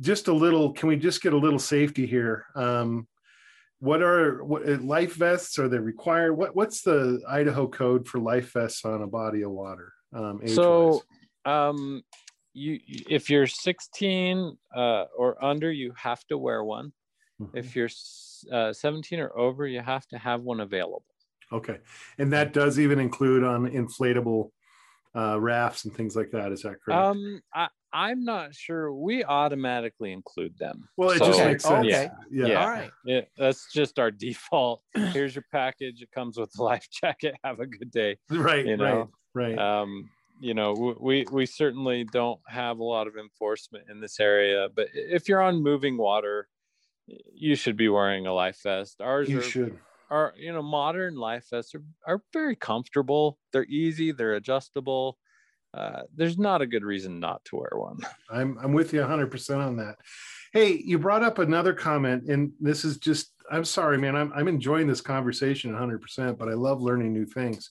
just 0.01 0.29
a 0.29 0.33
little. 0.33 0.73
Can 0.73 0.89
we 0.89 0.97
just 0.97 1.23
get 1.23 1.33
a 1.33 1.39
little 1.39 1.59
safety 1.59 2.07
here? 2.07 2.47
Um, 2.55 3.07
what 3.85 4.03
are 4.03 4.43
what 4.43 4.67
uh, 4.67 4.79
life 4.79 5.15
vests 5.15 5.59
are 5.59 5.69
they 5.69 5.79
required 5.79 6.33
what 6.33 6.57
what's 6.57 6.81
the 6.81 7.21
idaho 7.29 7.67
code 7.69 8.09
for 8.09 8.19
life 8.19 8.53
vests 8.53 8.85
on 8.85 9.03
a 9.03 9.07
body 9.07 9.43
of 9.43 9.51
water 9.51 9.93
um, 10.15 10.41
so 10.47 11.03
um 11.45 12.03
you 12.55 12.79
if 13.11 13.29
you're 13.29 13.47
16 13.47 14.57
uh, 14.75 15.05
or 15.17 15.45
under 15.45 15.71
you 15.71 15.93
have 15.97 16.25
to 16.29 16.39
wear 16.39 16.65
one 16.65 16.93
mm-hmm. 17.41 17.57
if 17.57 17.77
you're 17.77 17.91
uh, 18.51 18.73
17 18.73 19.21
or 19.21 19.37
over 19.37 19.67
you 19.67 19.81
have 19.81 20.07
to 20.07 20.17
have 20.17 20.41
one 20.41 20.61
available 20.61 21.05
okay 21.53 21.79
and 22.19 22.33
that 22.33 22.53
does 22.53 22.79
even 22.79 22.99
include 22.99 23.45
on 23.45 23.69
inflatable 23.71 24.51
uh, 25.17 25.39
rafts 25.41 25.85
and 25.85 25.95
things 25.95 26.17
like 26.17 26.31
that 26.31 26.51
is 26.51 26.63
that 26.63 26.77
correct 26.85 27.01
um 27.01 27.41
I, 27.55 27.69
I'm 27.95 28.25
not 28.25 28.53
sure 28.53 28.93
we 28.93 29.23
automatically 29.23 30.13
include 30.13 30.59
them. 30.59 30.89
Well, 30.97 31.11
it 31.11 31.19
so, 31.19 31.27
just 31.27 31.39
makes 31.39 31.63
sense. 31.63 31.87
Yeah, 31.87 32.11
yeah. 32.29 32.47
yeah. 32.47 32.61
All 32.61 32.69
right. 32.69 32.91
Yeah, 33.05 33.21
that's 33.39 33.73
just 33.73 34.01
our 34.01 34.11
default. 34.11 34.83
Here's 34.95 35.37
your 35.37 35.45
package. 35.53 36.03
It 36.03 36.11
comes 36.11 36.37
with 36.37 36.51
a 36.59 36.63
life 36.63 36.89
jacket. 36.91 37.37
Have 37.45 37.61
a 37.61 37.67
good 37.67 37.93
day. 37.93 38.19
Right. 38.29 38.67
You 38.67 38.77
know? 38.77 39.09
Right. 39.33 39.57
Right. 39.57 39.59
Um, 39.59 40.11
you 40.41 40.55
know, 40.55 40.97
we 41.01 41.25
we 41.31 41.47
certainly 41.47 42.05
don't 42.05 42.41
have 42.49 42.81
a 42.81 42.85
lot 42.85 43.07
of 43.07 43.17
enforcement 43.17 43.85
in 43.89 44.01
this 44.01 44.19
area, 44.19 44.69
but 44.75 44.89
if 44.93 45.29
you're 45.29 45.41
on 45.41 45.63
moving 45.63 45.97
water, 45.97 46.49
you 47.07 47.55
should 47.55 47.77
be 47.77 47.89
wearing 47.89 48.27
a 48.27 48.33
life 48.33 48.59
vest. 48.63 49.01
Ours 49.01 49.29
you 49.29 49.39
are, 49.39 49.43
should. 49.43 49.79
Are 50.15 50.35
you 50.37 50.53
know 50.53 50.63
modern 50.63 51.17
life 51.17 51.47
vests 51.51 51.75
are, 51.75 51.83
are 52.07 52.23
very 52.33 52.57
comfortable. 52.57 53.39
They're 53.53 53.67
easy. 53.67 54.13
They're 54.13 54.35
adjustable 54.35 55.19
uh, 55.75 56.03
there's 56.15 56.39
not 56.39 56.63
a 56.63 56.67
good 56.67 56.85
reason 56.85 57.19
not 57.19 57.45
to 57.47 57.57
wear 57.57 57.73
one. 57.75 57.99
I'm 58.31 58.57
I'm 58.63 58.73
with 58.73 58.93
you 58.93 59.01
100% 59.01 59.59
on 59.59 59.77
that. 59.79 59.97
Hey, 60.53 60.81
you 60.85 60.99
brought 60.99 61.25
up 61.25 61.39
another 61.39 61.75
comment, 61.75 62.25
and 62.29 62.53
this 62.61 62.85
is 62.85 62.99
just 62.99 63.33
I'm 63.51 63.65
sorry, 63.65 63.99
man. 63.99 64.15
I'm 64.15 64.33
I'm 64.35 64.49
enjoying 64.49 64.87
this 64.87 65.01
conversation 65.01 65.73
100%, 65.73 66.39
but 66.39 66.49
I 66.49 66.55
love 66.55 66.81
learning 66.81 67.13
new 67.13 67.27
things. 67.27 67.71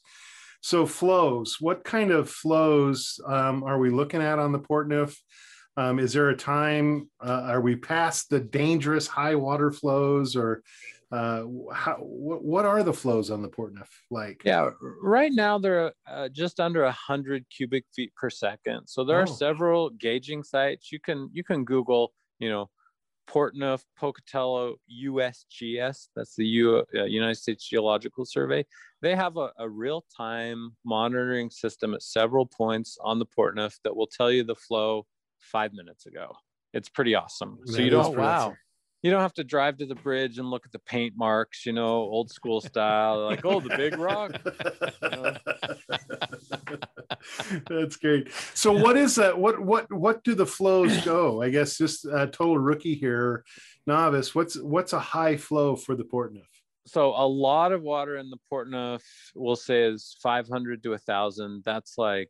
So 0.61 0.85
flows, 0.85 1.57
what 1.59 1.83
kind 1.83 2.11
of 2.11 2.29
flows 2.29 3.19
um, 3.25 3.63
are 3.63 3.79
we 3.79 3.89
looking 3.89 4.21
at 4.21 4.39
on 4.39 4.51
the 4.51 4.59
Portneuf? 4.59 5.15
Um, 5.75 5.99
is 5.99 6.13
there 6.13 6.29
a 6.29 6.37
time? 6.37 7.09
Uh, 7.25 7.45
are 7.47 7.61
we 7.61 7.75
past 7.75 8.29
the 8.29 8.39
dangerous 8.39 9.07
high 9.07 9.35
water 9.35 9.71
flows, 9.71 10.35
or 10.35 10.61
uh, 11.13 11.43
how, 11.71 11.97
what, 11.97 12.43
what 12.43 12.65
are 12.65 12.81
the 12.81 12.93
flows 12.93 13.29
on 13.29 13.43
the 13.43 13.47
Portneuf 13.47 13.87
like? 14.09 14.41
Yeah, 14.43 14.71
right 14.99 15.31
now 15.31 15.59
they're 15.59 15.93
uh, 16.07 16.29
just 16.29 16.59
under 16.59 16.89
hundred 16.89 17.45
cubic 17.55 17.85
feet 17.95 18.13
per 18.15 18.31
second. 18.31 18.87
So 18.87 19.03
there 19.03 19.17
oh. 19.17 19.21
are 19.21 19.27
several 19.27 19.91
gauging 19.91 20.43
sites. 20.43 20.91
You 20.91 20.99
can 20.99 21.29
you 21.31 21.43
can 21.43 21.65
Google, 21.65 22.13
you 22.39 22.49
know, 22.49 22.67
Portneuf 23.29 23.83
Pocatello 23.95 24.77
USGS. 25.05 26.07
That's 26.15 26.35
the 26.35 26.47
U, 26.47 26.83
uh, 26.95 27.03
United 27.03 27.35
States 27.35 27.69
Geological 27.69 28.25
Survey. 28.25 28.65
They 29.03 29.15
have 29.15 29.37
a, 29.37 29.51
a 29.59 29.69
real 29.69 30.05
time 30.17 30.75
monitoring 30.83 31.51
system 31.51 31.93
at 31.93 32.01
several 32.01 32.47
points 32.47 32.97
on 33.03 33.19
the 33.19 33.27
Portneuf 33.27 33.75
that 33.83 33.95
will 33.95 34.07
tell 34.07 34.31
you 34.31 34.43
the 34.43 34.55
flow 34.55 35.05
five 35.37 35.73
minutes 35.73 36.07
ago. 36.07 36.33
It's 36.73 36.89
pretty 36.89 37.13
awesome. 37.13 37.59
So 37.65 37.83
you 37.83 37.91
don't 37.91 38.17
wow 38.17 38.55
you 39.03 39.11
don't 39.11 39.21
have 39.21 39.33
to 39.33 39.43
drive 39.43 39.77
to 39.77 39.85
the 39.85 39.95
bridge 39.95 40.39
and 40.39 40.49
look 40.49 40.65
at 40.65 40.71
the 40.71 40.79
paint 40.79 41.13
marks, 41.17 41.65
you 41.65 41.73
know, 41.73 41.97
old 41.97 42.31
school 42.31 42.61
style, 42.61 43.25
like, 43.25 43.45
oh, 43.45 43.59
the 43.59 43.75
big 43.75 43.97
rock. 43.97 44.31
That's 47.69 47.97
great. 47.97 48.31
So 48.53 48.71
what 48.71 48.95
is 48.95 49.15
that? 49.15 49.37
What 49.37 49.59
what 49.59 49.91
what 49.91 50.23
do 50.23 50.35
the 50.35 50.45
flows 50.45 51.03
go? 51.03 51.41
I 51.41 51.49
guess 51.49 51.77
just 51.77 52.05
a 52.05 52.27
total 52.27 52.57
rookie 52.57 52.95
here, 52.95 53.43
novice. 53.85 54.33
What's 54.33 54.55
what's 54.57 54.93
a 54.93 54.99
high 54.99 55.35
flow 55.35 55.75
for 55.75 55.95
the 55.95 56.05
Portneuf? 56.05 56.47
So 56.85 57.09
a 57.09 57.27
lot 57.27 57.73
of 57.73 57.81
water 57.81 58.15
in 58.15 58.29
the 58.29 58.39
Portneuf, 58.51 59.01
we'll 59.35 59.57
say 59.57 59.83
is 59.83 60.15
500 60.23 60.81
to 60.83 60.93
a 60.93 60.97
thousand. 60.97 61.63
That's 61.65 61.97
like 61.97 62.29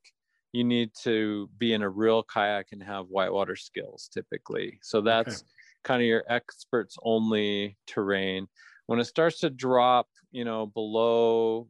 you 0.53 0.63
need 0.63 0.89
to 1.03 1.49
be 1.57 1.73
in 1.73 1.83
a 1.83 1.89
real 1.89 2.23
kayak 2.23 2.67
and 2.71 2.81
have 2.81 3.07
whitewater 3.07 3.55
skills 3.55 4.09
typically. 4.11 4.79
So 4.81 5.01
that's 5.01 5.41
okay 5.41 5.47
kind 5.83 6.01
of 6.01 6.07
your 6.07 6.23
experts 6.29 6.97
only 7.03 7.77
terrain. 7.87 8.47
When 8.87 8.99
it 8.99 9.05
starts 9.05 9.39
to 9.39 9.49
drop, 9.49 10.07
you 10.31 10.45
know, 10.45 10.65
below 10.65 11.67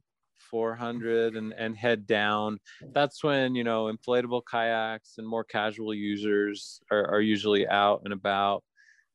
400 0.50 1.36
and, 1.36 1.54
and 1.54 1.78
head 1.78 2.08
down, 2.08 2.60
that's 2.94 3.24
when, 3.24 3.56
you 3.56 3.64
know, 3.64 3.92
inflatable 3.92 4.42
kayaks 4.50 5.16
and 5.18 5.28
more 5.28 5.44
casual 5.44 5.94
users 5.94 6.82
are, 6.92 7.16
are 7.16 7.22
usually 7.22 7.68
out 7.68 8.02
and 8.04 8.14
about. 8.14 8.64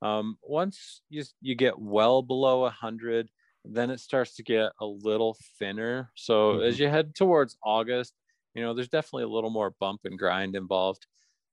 Um, 0.01 0.37
once 0.43 1.03
you, 1.09 1.25
you 1.41 1.55
get 1.55 1.79
well 1.79 2.23
below 2.23 2.61
100, 2.61 3.29
then 3.65 3.91
it 3.91 4.01
starts 4.01 4.37
to 4.37 4.43
get 4.43 4.73
a 4.81 4.87
little 4.87 5.37
thinner. 5.59 6.11
So 6.15 6.53
mm-hmm. 6.55 6.65
as 6.65 6.79
you 6.79 6.89
head 6.89 7.15
towards 7.15 7.57
August, 7.65 8.15
you 8.55 8.63
know, 8.63 8.75
there's 8.75 8.89
definitely 8.89 9.25
a 9.25 9.29
little 9.29 9.51
more 9.51 9.75
bump 9.79 10.01
and 10.05 10.19
grind 10.19 10.57
involved. 10.57 11.07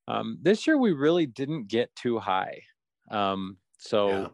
Um, 0.08 0.38
this 0.42 0.68
year, 0.68 0.78
we 0.78 0.92
really 0.92 1.26
didn't 1.26 1.68
get 1.68 1.96
too 1.96 2.20
high. 2.20 2.62
Um, 3.12 3.58
so 3.78 4.10
yeah. 4.10 4.28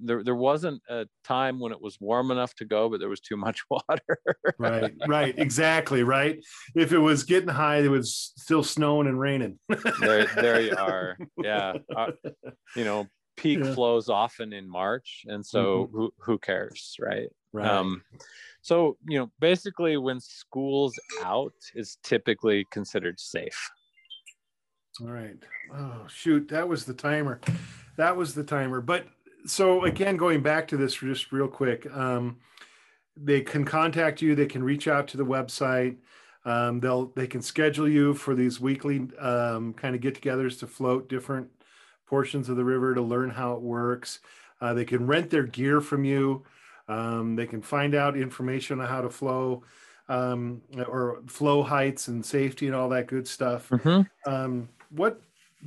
there, 0.00 0.24
there 0.24 0.34
wasn't 0.34 0.82
a 0.88 1.06
time 1.24 1.60
when 1.60 1.72
it 1.72 1.80
was 1.80 1.98
warm 2.00 2.30
enough 2.30 2.54
to 2.56 2.64
go, 2.64 2.88
but 2.88 3.00
there 3.00 3.08
was 3.08 3.20
too 3.20 3.36
much 3.36 3.62
water. 3.70 4.18
right, 4.58 4.92
right, 5.06 5.38
exactly, 5.38 6.02
right. 6.02 6.38
If 6.74 6.92
it 6.92 6.98
was 6.98 7.24
getting 7.24 7.48
high, 7.48 7.78
it 7.78 7.88
was 7.88 8.32
still 8.36 8.64
snowing 8.64 9.06
and 9.06 9.18
raining. 9.18 9.58
there, 10.00 10.26
there 10.26 10.60
you 10.60 10.76
are. 10.76 11.16
Yeah, 11.42 11.74
uh, 11.94 12.12
you 12.74 12.84
know, 12.84 13.06
peak 13.36 13.58
yeah. 13.58 13.74
flows 13.74 14.08
often 14.08 14.52
in 14.52 14.68
March, 14.68 15.24
and 15.26 15.44
so 15.44 15.84
mm-hmm. 15.84 15.96
who 15.96 16.14
who 16.18 16.38
cares, 16.38 16.96
right? 16.98 17.28
Right. 17.52 17.68
Um, 17.68 18.02
so 18.62 18.96
you 19.08 19.18
know, 19.18 19.30
basically, 19.40 19.96
when 19.96 20.20
school's 20.20 20.98
out 21.22 21.54
is 21.74 21.98
typically 22.02 22.66
considered 22.70 23.20
safe. 23.20 23.70
All 25.00 25.10
right. 25.10 25.36
Oh 25.74 26.06
shoot, 26.08 26.48
that 26.48 26.68
was 26.68 26.84
the 26.84 26.94
timer 26.94 27.40
that 27.96 28.16
was 28.16 28.34
the 28.34 28.44
timer. 28.44 28.80
But 28.80 29.06
so 29.46 29.84
again, 29.84 30.16
going 30.16 30.42
back 30.42 30.68
to 30.68 30.76
this 30.76 30.94
just 30.94 31.32
real 31.32 31.48
quick, 31.48 31.90
um, 31.94 32.38
they 33.16 33.40
can 33.40 33.64
contact 33.64 34.20
you. 34.22 34.34
They 34.34 34.46
can 34.46 34.62
reach 34.62 34.88
out 34.88 35.08
to 35.08 35.16
the 35.16 35.24
website. 35.24 35.96
Um, 36.44 36.80
they'll 36.80 37.06
they 37.14 37.26
can 37.26 37.42
schedule 37.42 37.88
you 37.88 38.14
for 38.14 38.34
these 38.34 38.60
weekly 38.60 39.08
um, 39.18 39.72
kind 39.74 39.94
of 39.94 40.00
get-togethers 40.00 40.58
to 40.60 40.66
float 40.66 41.08
different 41.08 41.48
portions 42.06 42.48
of 42.48 42.56
the 42.56 42.64
river 42.64 42.94
to 42.94 43.00
learn 43.00 43.30
how 43.30 43.54
it 43.54 43.62
works. 43.62 44.20
Uh, 44.60 44.74
they 44.74 44.84
can 44.84 45.06
rent 45.06 45.30
their 45.30 45.44
gear 45.44 45.80
from 45.80 46.04
you. 46.04 46.44
Um, 46.86 47.34
they 47.34 47.46
can 47.46 47.62
find 47.62 47.94
out 47.94 48.16
information 48.16 48.80
on 48.80 48.86
how 48.86 49.00
to 49.00 49.08
flow 49.08 49.62
um, 50.08 50.60
or 50.86 51.22
flow 51.26 51.62
heights 51.62 52.08
and 52.08 52.24
safety 52.24 52.66
and 52.66 52.76
all 52.76 52.90
that 52.90 53.06
good 53.06 53.26
stuff. 53.26 53.70
Mm-hmm. 53.70 54.30
Um, 54.30 54.68
what 54.94 55.20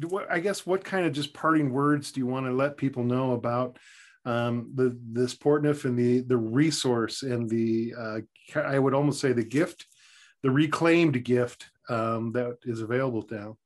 what 0.10 0.32
I 0.32 0.40
guess 0.40 0.66
what 0.66 0.84
kind 0.84 1.06
of 1.06 1.14
just 1.14 1.34
parting 1.34 1.72
words 1.72 2.12
do 2.12 2.20
you 2.20 2.28
want 2.28 2.46
to 2.46 2.52
let 2.52 2.78
people 2.78 3.04
know 3.04 3.34
about 3.34 3.78
um, 4.26 4.72
the 4.76 4.98
this 5.12 5.36
Portneuf 5.36 5.86
and 5.86 5.98
the 5.98 6.22
the 6.22 6.38
resource 6.38 7.24
and 7.24 7.50
the 7.50 7.94
uh, 7.98 8.20
I 8.60 8.80
would 8.80 8.94
almost 8.94 9.22
say 9.22 9.34
the 9.34 9.44
gift, 9.44 9.86
the 10.44 10.52
reclaimed 10.52 11.24
gift 11.24 11.70
um, 11.90 12.32
that 12.34 12.58
is 12.64 12.82
available 12.82 13.26
now. 13.30 13.58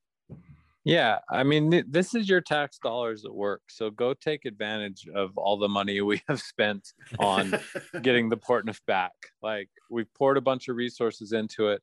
Yeah, 0.84 1.18
I 1.30 1.44
mean, 1.44 1.84
this 1.88 2.12
is 2.12 2.28
your 2.28 2.40
tax 2.40 2.78
dollars 2.78 3.24
at 3.24 3.32
work. 3.32 3.62
So 3.68 3.88
go 3.90 4.14
take 4.14 4.44
advantage 4.46 5.06
of 5.14 5.36
all 5.38 5.56
the 5.56 5.68
money 5.68 6.00
we 6.00 6.22
have 6.28 6.40
spent 6.40 6.88
on 7.20 7.54
getting 8.02 8.28
the 8.28 8.36
Portneuf 8.36 8.80
back. 8.86 9.12
Like 9.42 9.68
we've 9.90 10.12
poured 10.14 10.38
a 10.38 10.40
bunch 10.40 10.66
of 10.66 10.74
resources 10.74 11.32
into 11.32 11.68
it. 11.68 11.82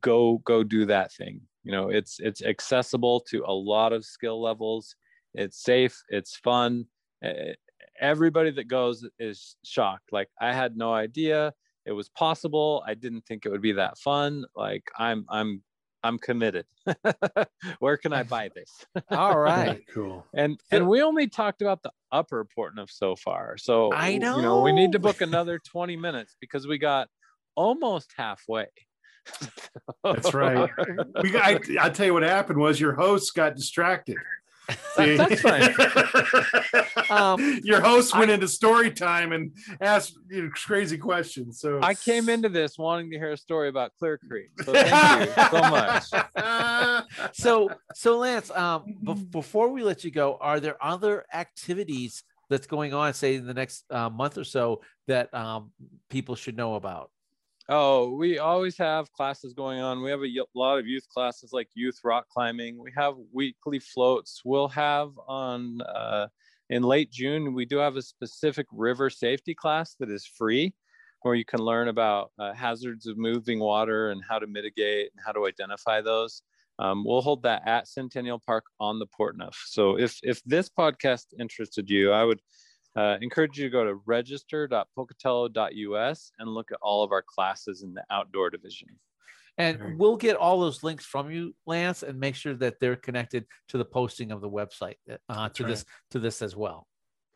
Go, 0.00 0.38
go 0.38 0.64
do 0.64 0.86
that 0.86 1.12
thing 1.12 1.42
you 1.64 1.72
know 1.72 1.88
it's 1.88 2.20
it's 2.20 2.42
accessible 2.42 3.20
to 3.20 3.44
a 3.46 3.52
lot 3.52 3.92
of 3.92 4.04
skill 4.04 4.40
levels. 4.40 4.94
It's 5.34 5.62
safe 5.62 6.00
it's 6.08 6.36
fun. 6.36 6.86
Eh, 7.22 7.54
everybody 8.00 8.50
that 8.52 8.68
goes 8.68 9.06
is 9.18 9.56
shocked. 9.64 10.12
Like 10.12 10.28
i 10.40 10.52
had 10.52 10.76
no 10.76 10.92
idea 10.92 11.52
it 11.86 11.92
was 11.92 12.08
possible. 12.08 12.82
I 12.86 12.94
didn't 12.94 13.26
think 13.26 13.44
it 13.44 13.50
would 13.50 13.60
be 13.60 13.72
that 13.72 13.98
fun. 13.98 14.44
Like 14.54 14.84
i'm 14.98 15.24
i'm 15.28 15.62
i'm 16.02 16.18
committed. 16.18 16.66
Where 17.78 17.96
can 17.96 18.12
i 18.12 18.22
buy 18.22 18.50
this? 18.54 18.70
All 19.10 19.38
right. 19.38 19.84
Cool. 19.92 20.26
And 20.34 20.60
and 20.70 20.88
we 20.88 21.02
only 21.02 21.28
talked 21.28 21.62
about 21.62 21.82
the 21.82 21.92
upper 22.10 22.46
Portneuf 22.56 22.90
so 22.90 23.16
far. 23.16 23.56
So 23.58 23.92
i 23.92 24.16
know 24.18 24.36
you 24.36 24.42
know 24.42 24.60
we 24.60 24.72
need 24.72 24.92
to 24.92 24.98
book 24.98 25.20
another 25.20 25.58
20 25.58 25.96
minutes 25.96 26.36
because 26.40 26.66
we 26.66 26.78
got 26.78 27.08
almost 27.54 28.12
halfway 28.16 28.66
That's 30.02 30.34
right. 30.34 30.70
We 31.22 31.36
I, 31.36 31.58
I'll 31.80 31.90
tell 31.90 32.06
you 32.06 32.14
what 32.14 32.22
happened 32.22 32.58
was 32.58 32.80
your 32.80 32.94
host 32.94 33.34
got 33.34 33.54
distracted. 33.56 34.16
That's 34.96 35.40
fine. 35.40 35.74
um, 37.10 37.60
Your 37.62 37.80
host 37.80 38.16
went 38.16 38.30
I, 38.30 38.34
into 38.34 38.48
story 38.48 38.90
time 38.90 39.32
and 39.32 39.52
asked 39.80 40.16
you 40.30 40.44
know, 40.44 40.50
crazy 40.54 40.96
questions. 40.96 41.60
So 41.60 41.80
I 41.82 41.94
came 41.94 42.28
into 42.28 42.48
this 42.48 42.78
wanting 42.78 43.10
to 43.10 43.18
hear 43.18 43.32
a 43.32 43.36
story 43.36 43.68
about 43.68 43.92
Clear 43.98 44.18
Creek. 44.18 44.50
So 44.64 44.72
thank 44.72 45.26
you 45.26 45.44
so 45.50 45.60
much. 45.70 47.34
so, 47.34 47.70
so 47.94 48.18
Lance, 48.18 48.50
um, 48.50 48.84
be- 49.02 49.14
before 49.14 49.68
we 49.68 49.82
let 49.82 50.04
you 50.04 50.10
go, 50.10 50.38
are 50.40 50.60
there 50.60 50.82
other 50.82 51.26
activities 51.32 52.22
that's 52.48 52.66
going 52.66 52.94
on, 52.94 53.12
say 53.14 53.34
in 53.34 53.46
the 53.46 53.54
next 53.54 53.84
uh, 53.90 54.08
month 54.08 54.38
or 54.38 54.44
so, 54.44 54.80
that 55.08 55.32
um, 55.34 55.72
people 56.08 56.36
should 56.36 56.56
know 56.56 56.74
about? 56.76 57.10
Oh, 57.68 58.10
we 58.10 58.38
always 58.38 58.76
have 58.76 59.10
classes 59.12 59.54
going 59.54 59.80
on. 59.80 60.02
We 60.02 60.10
have 60.10 60.20
a 60.20 60.30
lot 60.54 60.78
of 60.78 60.86
youth 60.86 61.08
classes 61.08 61.50
like 61.52 61.68
youth 61.74 61.98
rock 62.04 62.26
climbing. 62.28 62.78
We 62.78 62.92
have 62.96 63.14
weekly 63.32 63.78
floats. 63.78 64.42
We'll 64.44 64.68
have 64.68 65.12
on 65.26 65.80
uh, 65.80 66.26
in 66.70 66.82
late 66.82 67.10
June, 67.10 67.54
we 67.54 67.66
do 67.66 67.76
have 67.78 67.96
a 67.96 68.02
specific 68.02 68.66
river 68.72 69.10
safety 69.10 69.54
class 69.54 69.96
that 70.00 70.10
is 70.10 70.26
free 70.26 70.74
where 71.22 71.34
you 71.34 71.44
can 71.44 71.60
learn 71.60 71.88
about 71.88 72.32
uh, 72.38 72.52
hazards 72.52 73.06
of 73.06 73.16
moving 73.16 73.58
water 73.58 74.10
and 74.10 74.22
how 74.28 74.38
to 74.38 74.46
mitigate 74.46 75.10
and 75.14 75.24
how 75.24 75.32
to 75.32 75.46
identify 75.46 76.00
those. 76.00 76.42
Um, 76.78 77.04
we'll 77.04 77.22
hold 77.22 77.42
that 77.44 77.62
at 77.66 77.88
Centennial 77.88 78.40
Park 78.44 78.64
on 78.80 78.98
the 78.98 79.06
Portneuf. 79.06 79.54
So 79.66 79.98
if 79.98 80.18
if 80.22 80.42
this 80.44 80.68
podcast 80.68 81.26
interested 81.38 81.88
you, 81.88 82.12
I 82.12 82.24
would 82.24 82.40
uh, 82.96 83.18
encourage 83.20 83.58
you 83.58 83.64
to 83.64 83.70
go 83.70 83.84
to 83.84 83.96
register.pocatello.us 84.06 86.32
and 86.38 86.48
look 86.48 86.70
at 86.70 86.78
all 86.80 87.02
of 87.02 87.10
our 87.12 87.22
classes 87.22 87.82
in 87.82 87.92
the 87.94 88.04
outdoor 88.10 88.50
division. 88.50 88.88
And 89.56 89.98
we'll 89.98 90.16
get 90.16 90.36
all 90.36 90.60
those 90.60 90.82
links 90.82 91.04
from 91.04 91.30
you, 91.30 91.54
Lance, 91.64 92.02
and 92.02 92.18
make 92.18 92.34
sure 92.34 92.54
that 92.54 92.80
they're 92.80 92.96
connected 92.96 93.46
to 93.68 93.78
the 93.78 93.84
posting 93.84 94.32
of 94.32 94.40
the 94.40 94.50
website 94.50 94.96
uh, 95.28 95.48
to 95.50 95.62
right. 95.62 95.70
this 95.70 95.84
to 96.10 96.18
this 96.18 96.42
as 96.42 96.56
well. 96.56 96.88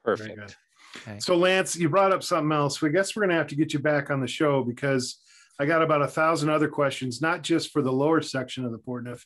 Perfect. 0.05 0.57
Okay. 0.97 1.21
So, 1.21 1.37
Lance, 1.37 1.77
you 1.77 1.88
brought 1.88 2.12
up 2.12 2.25
something 2.25 2.51
else. 2.51 2.83
We 2.83 2.90
guess 2.90 3.14
we're 3.14 3.23
going 3.23 3.31
to 3.31 3.37
have 3.37 3.47
to 3.49 3.55
get 3.55 3.73
you 3.73 3.79
back 3.79 4.11
on 4.11 4.21
the 4.21 4.27
show 4.27 4.64
because 4.64 5.21
I 5.61 5.66
got 5.66 5.83
about 5.83 6.03
a 6.03 6.09
thousand 6.09 6.51
other 6.51 6.68
questions, 6.68 7.21
not 7.21 7.42
just 7.42 7.71
for 7.71 7.83
the 7.83 7.92
lower 7.92 8.23
section 8.23 8.64
of 8.64 8.73
the 8.73 8.79
Portneuf, 8.79 9.25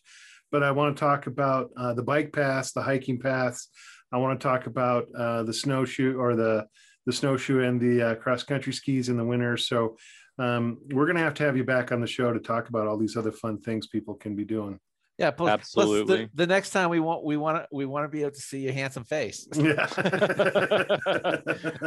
but 0.51 0.63
I 0.63 0.71
want 0.71 0.97
to 0.97 1.01
talk 1.01 1.27
about 1.27 1.71
uh, 1.77 1.95
the 1.95 2.03
bike 2.03 2.33
paths, 2.33 2.73
the 2.73 2.83
hiking 2.83 3.19
paths, 3.19 3.69
I 4.13 4.19
want 4.19 4.39
to 4.39 4.43
talk 4.43 4.67
about 4.67 5.09
uh, 5.17 5.43
the 5.43 5.55
snowshoe 5.55 6.19
or 6.19 6.37
the 6.37 6.67
the 7.07 7.13
snowshoe 7.13 7.61
and 7.61 7.81
the 7.81 8.03
uh, 8.03 8.15
cross 8.17 8.43
country 8.43 8.73
skis 8.73 9.09
in 9.09 9.17
the 9.17 9.25
winter. 9.25 9.57
So 9.57 9.97
um, 10.39 10.79
we're 10.91 11.07
going 11.07 11.17
to 11.17 11.23
have 11.23 11.35
to 11.35 11.45
have 11.45 11.57
you 11.57 11.65
back 11.65 11.91
on 11.93 12.01
the 12.01 12.07
show 12.07 12.33
to 12.33 12.39
talk 12.39 12.69
about 12.69 12.87
all 12.87 12.97
these 12.97 13.17
other 13.17 13.33
fun 13.33 13.61
things 13.61 13.89
people 13.89 14.15
can 14.15 14.37
be 14.37 14.45
doing. 14.45 14.79
Yeah, 15.19 15.31
plus, 15.31 15.51
absolutely. 15.51 16.17
Plus 16.17 16.31
the, 16.33 16.37
the, 16.37 16.47
next 16.47 16.71
time 16.71 16.89
we 16.89 16.99
want 16.99 17.23
we 17.23 17.37
want 17.37 17.59
to 17.59 17.69
we 17.71 17.85
want 17.85 18.05
to 18.05 18.09
be 18.09 18.23
able 18.23 18.33
to 18.33 18.41
see 18.41 18.61
your 18.61 18.73
handsome 18.73 19.05
face. 19.05 19.47
Yeah. 19.57 19.87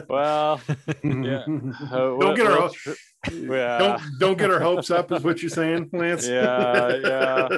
well, 0.07 0.61
yeah. 1.03 1.43
Uh, 1.91 2.17
don't 2.17 2.35
get 2.35 2.47
our 2.47 2.69
yeah. 3.31 3.77
don't 3.77 4.01
don't 4.19 4.37
get 4.37 4.51
our 4.51 4.59
hopes 4.59 4.91
up, 4.91 5.11
is 5.11 5.23
what 5.23 5.41
you're 5.41 5.49
saying, 5.49 5.89
Lance. 5.93 6.27
Yeah, 6.27 6.95
yeah. 6.97 7.57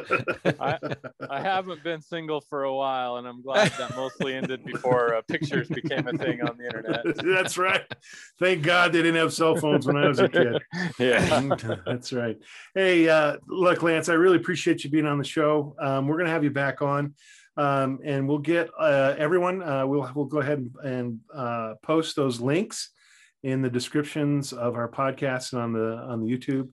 I, 0.60 0.80
I 1.30 1.42
haven't 1.42 1.84
been 1.84 2.02
single 2.02 2.42
for 2.42 2.64
a 2.64 2.74
while, 2.74 3.18
and 3.18 3.28
I'm 3.28 3.42
glad 3.42 3.72
that 3.78 3.96
mostly 3.96 4.34
ended 4.34 4.64
before 4.64 5.16
uh, 5.16 5.22
pictures 5.22 5.68
became 5.68 6.08
a 6.08 6.14
thing 6.14 6.42
on 6.42 6.58
the 6.58 6.66
internet. 6.66 7.04
That's 7.24 7.58
right. 7.58 7.84
Thank 8.40 8.64
God 8.64 8.92
they 8.92 9.00
didn't 9.00 9.16
have 9.16 9.34
cell 9.34 9.56
phones 9.56 9.86
when 9.86 9.98
I 9.98 10.08
was 10.08 10.20
a 10.20 10.30
kid. 10.30 10.62
Yeah, 11.00 11.50
that's 11.86 12.12
right. 12.14 12.38
Hey, 12.74 13.08
uh, 13.08 13.38
look, 13.48 13.84
Lance, 13.84 14.10
I 14.10 14.14
really 14.14 14.38
appreciate 14.38 14.84
you 14.84 14.90
being 14.90 15.06
on 15.06 15.18
the 15.18 15.24
show. 15.24 15.76
Um, 15.80 16.08
we're 16.08 16.18
gonna 16.18 16.30
have 16.30 16.44
you 16.44 16.50
back 16.50 16.82
on. 16.82 17.14
Um, 17.56 18.00
and 18.04 18.28
we'll 18.28 18.38
get 18.40 18.70
uh, 18.80 19.16
everyone. 19.18 19.62
Uh, 19.64 19.86
we'll 19.86 20.10
we'll 20.16 20.26
go 20.26 20.40
ahead 20.40 20.60
and, 20.60 20.76
and 20.84 21.20
uh, 21.34 21.74
post 21.84 22.16
those 22.16 22.40
links 22.40 22.92
in 23.44 23.62
the 23.62 23.70
descriptions 23.70 24.54
of 24.54 24.76
our 24.76 24.90
podcast 24.90 25.54
and 25.54 25.62
on 25.62 25.74
the 25.74 25.98
on 25.98 26.24
the 26.24 26.32
YouTube 26.32 26.70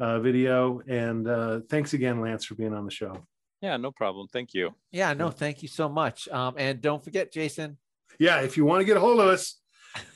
uh, 0.00 0.20
video. 0.20 0.80
And 0.88 1.28
uh, 1.28 1.60
thanks 1.68 1.92
again, 1.94 2.20
Lance, 2.20 2.44
for 2.44 2.54
being 2.54 2.74
on 2.74 2.84
the 2.84 2.90
show. 2.90 3.26
Yeah, 3.62 3.78
no 3.78 3.90
problem. 3.90 4.28
Thank 4.28 4.54
you. 4.54 4.74
Yeah, 4.92 5.14
no, 5.14 5.30
thank 5.30 5.62
you 5.62 5.68
so 5.68 5.88
much. 5.88 6.28
Um, 6.28 6.54
and 6.58 6.80
don't 6.80 7.02
forget, 7.02 7.32
Jason. 7.32 7.78
Yeah, 8.18 8.40
if 8.40 8.56
you 8.56 8.64
want 8.64 8.80
to 8.80 8.84
get 8.84 8.96
a 8.96 9.00
hold 9.00 9.20
of 9.20 9.28
us, 9.28 9.60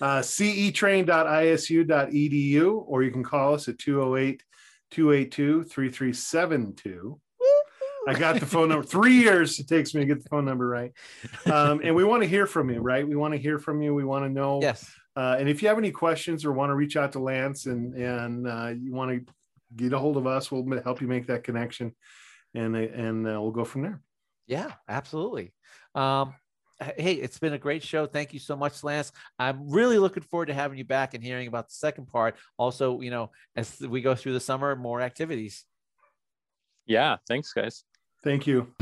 uh, 0.00 0.20
cetrain.isu.edu, 0.20 2.84
or 2.86 3.02
you 3.02 3.10
can 3.10 3.24
call 3.24 3.54
us 3.54 3.68
at 3.68 3.78
208 3.78 4.42
282 4.90 5.64
3372. 5.64 7.20
I 8.08 8.18
got 8.18 8.40
the 8.40 8.46
phone 8.46 8.70
number. 8.70 8.84
Three 8.84 9.14
years 9.14 9.58
it 9.58 9.68
takes 9.68 9.94
me 9.94 10.00
to 10.00 10.06
get 10.06 10.22
the 10.22 10.28
phone 10.28 10.44
number 10.44 10.66
right. 10.66 10.92
Um, 11.46 11.80
and 11.82 11.94
we 11.94 12.04
want 12.04 12.22
to 12.22 12.28
hear 12.28 12.46
from 12.46 12.70
you, 12.70 12.80
right? 12.80 13.06
We 13.06 13.16
want 13.16 13.34
to 13.34 13.38
hear 13.38 13.58
from 13.58 13.82
you. 13.82 13.94
We 13.94 14.04
want 14.04 14.24
to 14.24 14.30
know 14.30 14.60
yes. 14.60 14.90
Uh, 15.16 15.36
and 15.38 15.48
if 15.48 15.62
you 15.62 15.68
have 15.68 15.78
any 15.78 15.90
questions 15.90 16.44
or 16.44 16.52
want 16.52 16.70
to 16.70 16.74
reach 16.74 16.96
out 16.96 17.12
to 17.12 17.18
Lance 17.18 17.66
and 17.66 17.94
and 17.94 18.46
uh, 18.46 18.72
you 18.80 18.92
want 18.92 19.10
to 19.10 19.32
get 19.76 19.92
a 19.92 19.98
hold 19.98 20.16
of 20.16 20.26
us, 20.26 20.50
we'll 20.50 20.82
help 20.82 21.00
you 21.00 21.08
make 21.08 21.26
that 21.26 21.44
connection, 21.44 21.94
and 22.54 22.76
and 22.76 23.26
uh, 23.26 23.40
we'll 23.40 23.50
go 23.50 23.64
from 23.64 23.82
there. 23.82 24.00
Yeah, 24.46 24.72
absolutely. 24.88 25.52
Um, 25.94 26.34
hey, 26.96 27.14
it's 27.14 27.38
been 27.38 27.52
a 27.52 27.58
great 27.58 27.82
show. 27.82 28.06
Thank 28.06 28.32
you 28.32 28.40
so 28.40 28.56
much, 28.56 28.82
Lance. 28.82 29.12
I'm 29.38 29.70
really 29.70 29.98
looking 29.98 30.22
forward 30.22 30.46
to 30.46 30.54
having 30.54 30.78
you 30.78 30.84
back 30.84 31.14
and 31.14 31.22
hearing 31.22 31.48
about 31.48 31.68
the 31.68 31.74
second 31.74 32.06
part. 32.06 32.36
Also, 32.56 33.00
you 33.00 33.10
know, 33.10 33.30
as 33.56 33.80
we 33.80 34.00
go 34.00 34.14
through 34.14 34.32
the 34.32 34.40
summer, 34.40 34.74
more 34.76 35.00
activities. 35.00 35.64
Yeah, 36.86 37.16
thanks, 37.28 37.52
guys. 37.52 37.84
Thank 38.24 38.46
you. 38.46 38.72